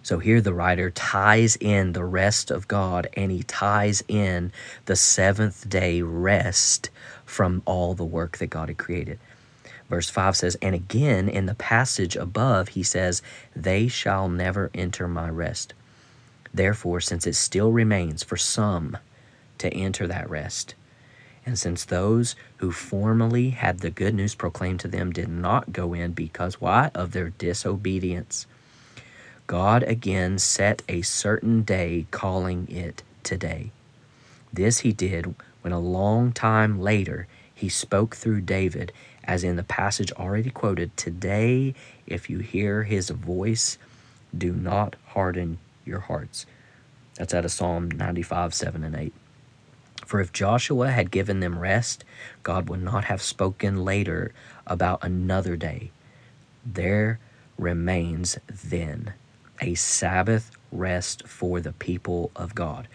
So 0.06 0.20
here 0.20 0.40
the 0.40 0.54
writer 0.54 0.88
ties 0.88 1.56
in 1.56 1.92
the 1.92 2.04
rest 2.04 2.52
of 2.52 2.68
God 2.68 3.08
and 3.14 3.32
he 3.32 3.42
ties 3.42 4.04
in 4.06 4.52
the 4.84 4.94
seventh 4.94 5.68
day 5.68 6.00
rest 6.00 6.90
from 7.24 7.60
all 7.64 7.92
the 7.92 8.04
work 8.04 8.38
that 8.38 8.46
God 8.46 8.68
had 8.68 8.78
created. 8.78 9.18
Verse 9.90 10.08
5 10.08 10.36
says, 10.36 10.56
And 10.62 10.76
again 10.76 11.28
in 11.28 11.46
the 11.46 11.56
passage 11.56 12.14
above, 12.14 12.68
he 12.68 12.84
says, 12.84 13.20
They 13.56 13.88
shall 13.88 14.28
never 14.28 14.70
enter 14.74 15.08
my 15.08 15.28
rest. 15.28 15.74
Therefore, 16.54 17.00
since 17.00 17.26
it 17.26 17.34
still 17.34 17.72
remains 17.72 18.22
for 18.22 18.36
some 18.36 18.98
to 19.58 19.74
enter 19.74 20.06
that 20.06 20.30
rest, 20.30 20.76
and 21.44 21.58
since 21.58 21.84
those 21.84 22.36
who 22.58 22.70
formerly 22.70 23.50
had 23.50 23.80
the 23.80 23.90
good 23.90 24.14
news 24.14 24.36
proclaimed 24.36 24.78
to 24.78 24.88
them 24.88 25.10
did 25.10 25.28
not 25.28 25.72
go 25.72 25.94
in 25.94 26.12
because 26.12 26.60
why? 26.60 26.92
Of 26.94 27.10
their 27.10 27.30
disobedience. 27.30 28.46
God 29.46 29.84
again 29.84 30.38
set 30.38 30.82
a 30.88 31.02
certain 31.02 31.62
day, 31.62 32.06
calling 32.10 32.66
it 32.68 33.04
today. 33.22 33.70
This 34.52 34.80
he 34.80 34.92
did 34.92 35.34
when 35.62 35.72
a 35.72 35.78
long 35.78 36.32
time 36.32 36.80
later 36.80 37.28
he 37.54 37.68
spoke 37.68 38.16
through 38.16 38.40
David 38.40 38.92
as 39.22 39.44
in 39.44 39.56
the 39.56 39.62
passage 39.62 40.12
already 40.12 40.50
quoted, 40.50 40.96
Today, 40.96 41.74
if 42.06 42.28
you 42.28 42.38
hear 42.38 42.84
his 42.84 43.10
voice, 43.10 43.78
do 44.36 44.52
not 44.52 44.96
harden 45.08 45.58
your 45.84 46.00
hearts. 46.00 46.46
That's 47.14 47.34
out 47.34 47.44
of 47.44 47.52
Psalm 47.52 47.90
95, 47.90 48.52
7 48.52 48.82
and 48.82 48.96
8. 48.96 49.12
For 50.04 50.20
if 50.20 50.32
Joshua 50.32 50.90
had 50.90 51.10
given 51.10 51.40
them 51.40 51.58
rest, 51.58 52.04
God 52.42 52.68
would 52.68 52.82
not 52.82 53.04
have 53.04 53.22
spoken 53.22 53.84
later 53.84 54.32
about 54.66 55.02
another 55.02 55.56
day. 55.56 55.90
There 56.64 57.18
remains 57.58 58.38
then 58.48 59.14
a 59.60 59.74
Sabbath 59.74 60.50
rest 60.72 61.26
for 61.26 61.60
the 61.60 61.72
people 61.72 62.30
of 62.36 62.54
God. 62.54 62.88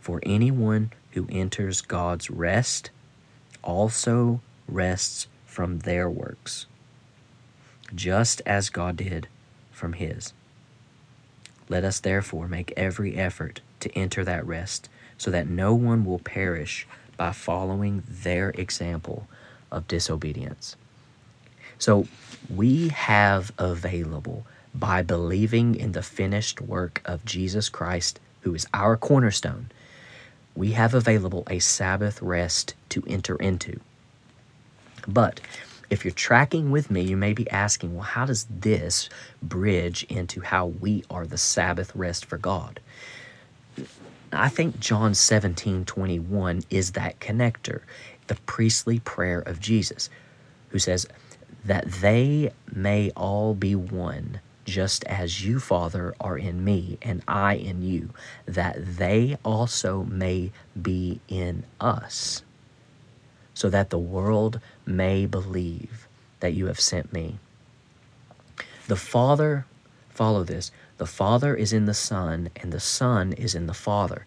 For 0.00 0.20
anyone 0.22 0.92
who 1.12 1.26
enters 1.30 1.80
God's 1.80 2.30
rest 2.30 2.90
also 3.62 4.40
rests 4.66 5.26
from 5.44 5.80
their 5.80 6.08
works, 6.08 6.66
just 7.94 8.40
as 8.46 8.70
God 8.70 8.96
did 8.96 9.28
from 9.70 9.94
his. 9.94 10.32
Let 11.68 11.84
us 11.84 12.00
therefore 12.00 12.48
make 12.48 12.72
every 12.76 13.16
effort 13.16 13.60
to 13.80 13.92
enter 13.96 14.24
that 14.24 14.46
rest, 14.46 14.88
so 15.18 15.30
that 15.30 15.48
no 15.48 15.74
one 15.74 16.04
will 16.04 16.20
perish 16.20 16.86
by 17.16 17.32
following 17.32 18.02
their 18.08 18.50
example 18.50 19.26
of 19.70 19.88
disobedience. 19.88 20.76
So 21.78 22.06
we 22.48 22.88
have 22.88 23.52
available 23.58 24.46
by 24.78 25.02
believing 25.02 25.74
in 25.74 25.92
the 25.92 26.02
finished 26.02 26.60
work 26.60 27.02
of 27.04 27.24
Jesus 27.24 27.68
Christ, 27.68 28.20
who 28.42 28.54
is 28.54 28.66
our 28.72 28.96
cornerstone, 28.96 29.70
we 30.54 30.72
have 30.72 30.94
available 30.94 31.44
a 31.48 31.58
Sabbath 31.58 32.22
rest 32.22 32.74
to 32.90 33.02
enter 33.06 33.36
into. 33.36 33.80
But 35.06 35.40
if 35.90 36.04
you're 36.04 36.12
tracking 36.12 36.70
with 36.70 36.90
me, 36.90 37.02
you 37.02 37.16
may 37.16 37.32
be 37.32 37.50
asking, 37.50 37.94
well, 37.94 38.04
how 38.04 38.26
does 38.26 38.46
this 38.50 39.08
bridge 39.42 40.04
into 40.04 40.40
how 40.40 40.66
we 40.66 41.04
are 41.10 41.26
the 41.26 41.38
Sabbath 41.38 41.94
rest 41.96 42.24
for 42.26 42.38
God? 42.38 42.80
I 44.32 44.48
think 44.48 44.78
John 44.78 45.14
17 45.14 45.86
21 45.86 46.62
is 46.68 46.92
that 46.92 47.18
connector, 47.20 47.80
the 48.26 48.34
priestly 48.46 48.98
prayer 49.00 49.40
of 49.40 49.60
Jesus, 49.60 50.10
who 50.68 50.78
says, 50.78 51.06
That 51.64 51.90
they 51.90 52.52
may 52.70 53.10
all 53.16 53.54
be 53.54 53.74
one, 53.74 54.40
just 54.68 55.02
as 55.04 55.44
you, 55.44 55.58
Father, 55.58 56.14
are 56.20 56.38
in 56.38 56.62
me, 56.62 56.98
and 57.02 57.22
I 57.26 57.54
in 57.54 57.82
you, 57.82 58.10
that 58.46 58.96
they 58.96 59.38
also 59.44 60.04
may 60.04 60.52
be 60.80 61.20
in 61.28 61.64
us 61.80 62.42
so 63.54 63.68
that 63.68 63.90
the 63.90 63.98
world 63.98 64.60
may 64.86 65.26
believe 65.26 66.06
that 66.38 66.54
you 66.54 66.66
have 66.66 66.78
sent 66.78 67.12
me. 67.12 67.38
The 68.86 68.94
Father, 68.94 69.66
follow 70.10 70.44
this, 70.44 70.70
The 70.98 71.06
Father 71.06 71.56
is 71.56 71.72
in 71.72 71.86
the 71.86 71.94
Son, 71.94 72.50
and 72.56 72.72
the 72.72 72.78
Son 72.78 73.32
is 73.32 73.56
in 73.56 73.66
the 73.66 73.74
Father. 73.74 74.26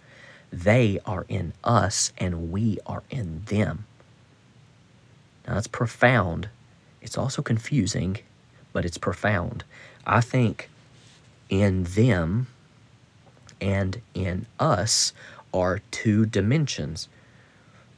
They 0.52 1.00
are 1.06 1.26
in 1.30 1.54
us, 1.64 2.12
and 2.18 2.52
we 2.52 2.78
are 2.86 3.04
in 3.10 3.44
them. 3.46 3.86
Now, 5.48 5.54
that's 5.54 5.68
profound. 5.68 6.50
It's 7.02 7.18
also 7.18 7.42
confusing, 7.42 8.18
but 8.74 8.84
it's 8.84 8.98
profound. 8.98 9.64
I 10.06 10.22
think 10.22 10.70
in 11.50 11.84
them 11.84 12.48
and 13.60 14.02
in 14.14 14.48
us 14.60 15.14
are 15.54 15.82
two 15.92 16.26
dimensions, 16.26 17.08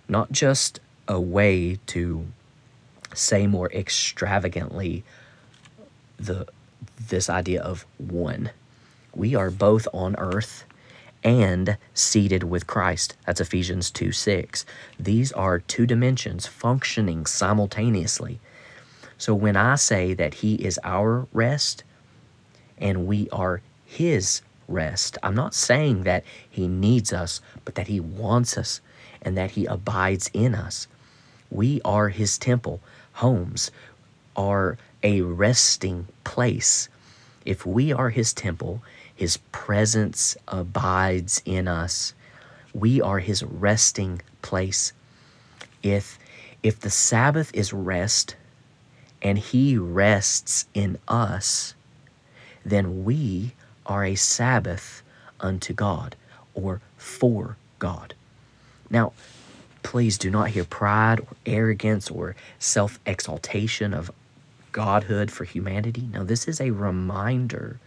not 0.08 0.32
just 0.32 0.80
a 1.08 1.20
way 1.20 1.78
to 1.88 2.28
say 3.14 3.48
more 3.48 3.72
extravagantly 3.72 5.04
the 6.18 6.48
this 7.10 7.30
idea 7.30 7.62
of 7.62 7.86
one. 7.98 8.50
We 9.16 9.36
are 9.36 9.52
both 9.52 9.88
on 9.94 10.16
earth 10.18 10.66
and 11.24 11.78
seated 11.94 12.44
with 12.44 12.68
Christ. 12.68 13.16
That's 13.26 13.42
Ephesians 13.42 13.92
2 13.92 14.12
6. 14.12 14.66
These 15.00 15.32
are 15.34 15.60
two 15.60 15.86
dimensions 15.86 16.48
functioning 16.48 17.26
simultaneously. 17.26 18.40
So 19.18 19.34
when 19.34 19.56
I 19.56 19.76
say 19.76 20.14
that 20.14 20.36
He 20.36 20.56
is 20.56 20.80
our 20.84 21.28
rest 21.32 21.84
and 22.84 23.08
we 23.08 23.30
are 23.32 23.62
His 23.86 24.42
rest, 24.68 25.18
I'm 25.24 25.34
not 25.36 25.56
saying 25.56 26.04
that 26.04 26.24
He 26.50 26.68
needs 26.68 27.14
us, 27.14 27.42
but 27.66 27.76
that 27.76 27.88
He 27.88 28.00
wants 28.00 28.58
us 28.58 28.82
and 29.22 29.38
that 29.38 29.52
He 29.52 29.66
abides 29.66 30.30
in 30.34 30.54
us. 30.54 30.88
We 31.50 31.82
are 31.86 32.10
His 32.10 32.38
temple. 32.38 32.82
Homes 33.14 33.72
are 34.36 34.78
a 35.02 35.22
resting 35.22 36.08
place. 36.26 36.90
If 37.46 37.66
we 37.66 37.94
are 37.94 38.10
His 38.10 38.34
temple, 38.34 38.84
His 39.16 39.38
presence 39.52 40.36
abides 40.48 41.42
in 41.46 41.68
us. 41.68 42.14
We 42.74 43.02
are 43.02 43.20
His 43.20 43.44
resting 43.44 44.22
place. 44.42 44.92
If 45.82 46.20
if 46.64 46.80
the 46.80 46.90
Sabbath 46.90 47.52
is 47.54 47.72
rest 47.74 48.36
and 49.22 49.38
He 49.38 49.78
rests 49.78 50.66
in 50.74 50.98
us, 51.08 51.76
then 52.66 53.04
we 53.04 53.54
are 53.86 54.06
a 54.06 54.16
Sabbath 54.16 55.04
unto 55.40 55.74
God 55.74 56.16
or 56.54 56.82
for 56.98 57.58
God. 57.80 58.14
Now, 58.90 59.14
please 59.82 60.18
do 60.18 60.30
not 60.30 60.50
hear 60.50 60.64
pride 60.64 61.20
or 61.20 61.28
arrogance 61.46 62.10
or 62.10 62.36
self 62.60 63.00
exaltation 63.06 63.94
of 63.94 64.12
godhood 64.72 65.32
for 65.32 65.44
humanity. 65.44 66.08
No, 66.12 66.24
this 66.24 66.48
is 66.48 66.60
a 66.60 66.72
reminder 66.72 67.80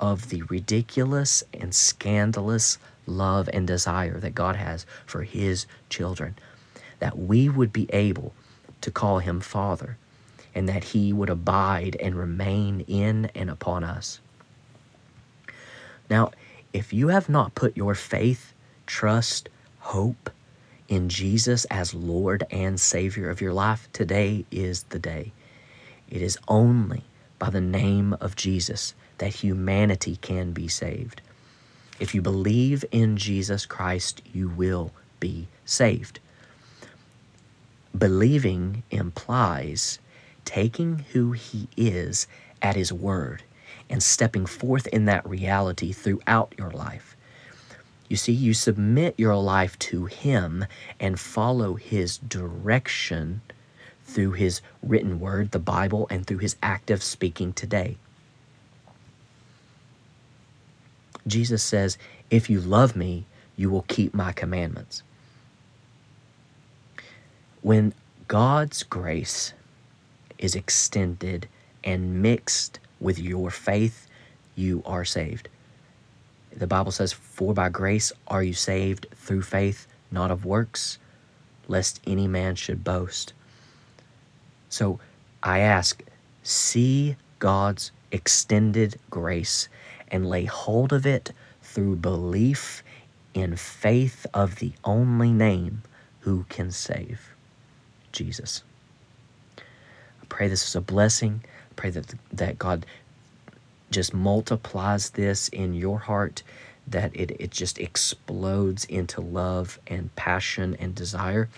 of 0.00 0.28
the 0.28 0.42
ridiculous 0.42 1.42
and 1.52 1.74
scandalous 1.74 2.78
love 3.06 3.48
and 3.52 3.66
desire 3.66 4.18
that 4.20 4.34
God 4.34 4.56
has 4.56 4.86
for 5.06 5.22
His 5.22 5.66
children. 5.88 6.36
That 6.98 7.18
we 7.18 7.48
would 7.48 7.72
be 7.72 7.88
able 7.92 8.34
to 8.80 8.90
call 8.90 9.20
Him 9.20 9.40
Father 9.40 9.96
and 10.58 10.68
that 10.68 10.82
He 10.82 11.12
would 11.12 11.30
abide 11.30 11.96
and 12.02 12.16
remain 12.16 12.80
in 12.88 13.26
and 13.32 13.48
upon 13.48 13.84
us. 13.84 14.18
Now, 16.10 16.32
if 16.72 16.92
you 16.92 17.08
have 17.08 17.28
not 17.28 17.54
put 17.54 17.76
your 17.76 17.94
faith, 17.94 18.52
trust, 18.84 19.48
hope 19.78 20.30
in 20.88 21.08
Jesus 21.08 21.64
as 21.66 21.94
Lord 21.94 22.44
and 22.50 22.80
Savior 22.80 23.30
of 23.30 23.40
your 23.40 23.52
life, 23.52 23.88
today 23.92 24.44
is 24.50 24.82
the 24.88 24.98
day. 24.98 25.30
It 26.10 26.22
is 26.22 26.36
only 26.48 27.04
by 27.38 27.50
the 27.50 27.60
name 27.60 28.14
of 28.14 28.34
Jesus 28.34 28.94
that 29.18 29.32
humanity 29.32 30.16
can 30.16 30.50
be 30.50 30.66
saved. 30.66 31.20
If 32.00 32.16
you 32.16 32.20
believe 32.20 32.84
in 32.90 33.16
Jesus 33.16 33.64
Christ, 33.64 34.22
you 34.34 34.48
will 34.48 34.90
be 35.20 35.46
saved. 35.64 36.18
Believing 37.96 38.82
implies 38.90 40.00
taking 40.48 41.04
who 41.12 41.32
He 41.32 41.68
is 41.76 42.26
at 42.62 42.74
His 42.74 42.90
word 42.90 43.42
and 43.90 44.02
stepping 44.02 44.46
forth 44.46 44.86
in 44.86 45.04
that 45.04 45.28
reality 45.28 45.92
throughout 45.92 46.54
your 46.56 46.70
life. 46.70 47.14
You 48.08 48.16
see, 48.16 48.32
you 48.32 48.54
submit 48.54 49.14
your 49.18 49.36
life 49.36 49.78
to 49.80 50.06
Him 50.06 50.64
and 50.98 51.20
follow 51.20 51.74
His 51.74 52.16
direction 52.16 53.42
through 54.04 54.32
His 54.32 54.62
written 54.82 55.20
word, 55.20 55.50
the 55.50 55.58
Bible, 55.58 56.06
and 56.08 56.26
through 56.26 56.38
His 56.38 56.56
active 56.62 57.02
speaking 57.02 57.52
today. 57.52 57.98
Jesus 61.26 61.62
says, 61.62 61.98
If 62.30 62.48
you 62.48 62.62
love 62.62 62.96
me, 62.96 63.26
you 63.54 63.68
will 63.68 63.84
keep 63.86 64.14
my 64.14 64.32
commandments. 64.32 65.02
When 67.60 67.92
God's 68.28 68.82
grace 68.82 69.52
is 70.38 70.54
extended 70.54 71.48
and 71.84 72.22
mixed 72.22 72.78
with 73.00 73.18
your 73.18 73.50
faith, 73.50 74.06
you 74.54 74.82
are 74.84 75.04
saved. 75.04 75.48
The 76.56 76.66
Bible 76.66 76.92
says, 76.92 77.12
For 77.12 77.54
by 77.54 77.68
grace 77.68 78.12
are 78.26 78.42
you 78.42 78.54
saved 78.54 79.06
through 79.14 79.42
faith, 79.42 79.86
not 80.10 80.30
of 80.30 80.44
works, 80.44 80.98
lest 81.68 82.00
any 82.06 82.26
man 82.26 82.56
should 82.56 82.82
boast. 82.82 83.32
So 84.68 84.98
I 85.42 85.60
ask, 85.60 86.02
see 86.42 87.16
God's 87.38 87.92
extended 88.10 88.98
grace 89.10 89.68
and 90.08 90.28
lay 90.28 90.44
hold 90.44 90.92
of 90.92 91.06
it 91.06 91.32
through 91.62 91.96
belief 91.96 92.82
in 93.34 93.56
faith 93.56 94.26
of 94.34 94.56
the 94.56 94.72
only 94.84 95.32
name 95.32 95.82
who 96.20 96.44
can 96.48 96.70
save 96.70 97.34
Jesus. 98.10 98.62
Pray 100.28 100.48
this 100.48 100.66
is 100.66 100.76
a 100.76 100.80
blessing. 100.80 101.42
I 101.44 101.74
pray 101.76 101.90
that, 101.90 102.14
that 102.32 102.58
God 102.58 102.86
just 103.90 104.12
multiplies 104.12 105.10
this 105.10 105.48
in 105.48 105.74
your 105.74 105.98
heart, 105.98 106.42
that 106.86 107.14
it, 107.14 107.30
it 107.40 107.50
just 107.50 107.78
explodes 107.78 108.84
into 108.84 109.20
love 109.20 109.78
and 109.86 110.14
passion 110.16 110.76
and 110.78 110.94
desire. 110.94 111.48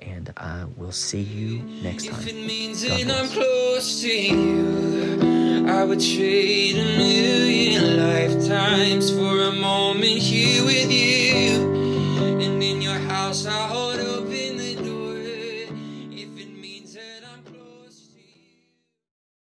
And 0.00 0.32
I 0.36 0.64
will 0.76 0.92
see 0.92 1.22
you 1.22 1.62
next 1.82 2.06
time. 2.06 2.20
If 2.20 2.28
it 2.28 2.46
means 2.46 2.82
that 2.82 3.10
I'm 3.10 3.28
close 3.28 4.00
to 4.02 4.08
you, 4.08 5.66
I 5.68 5.84
would 5.84 6.00
trade 6.00 6.76
a 6.76 6.98
million 6.98 7.96
lifetimes 7.96 9.10
for 9.10 9.42
a 9.42 9.52
moment 9.52 10.18
here 10.18 10.64
with 10.64 10.90
you. 10.90 11.77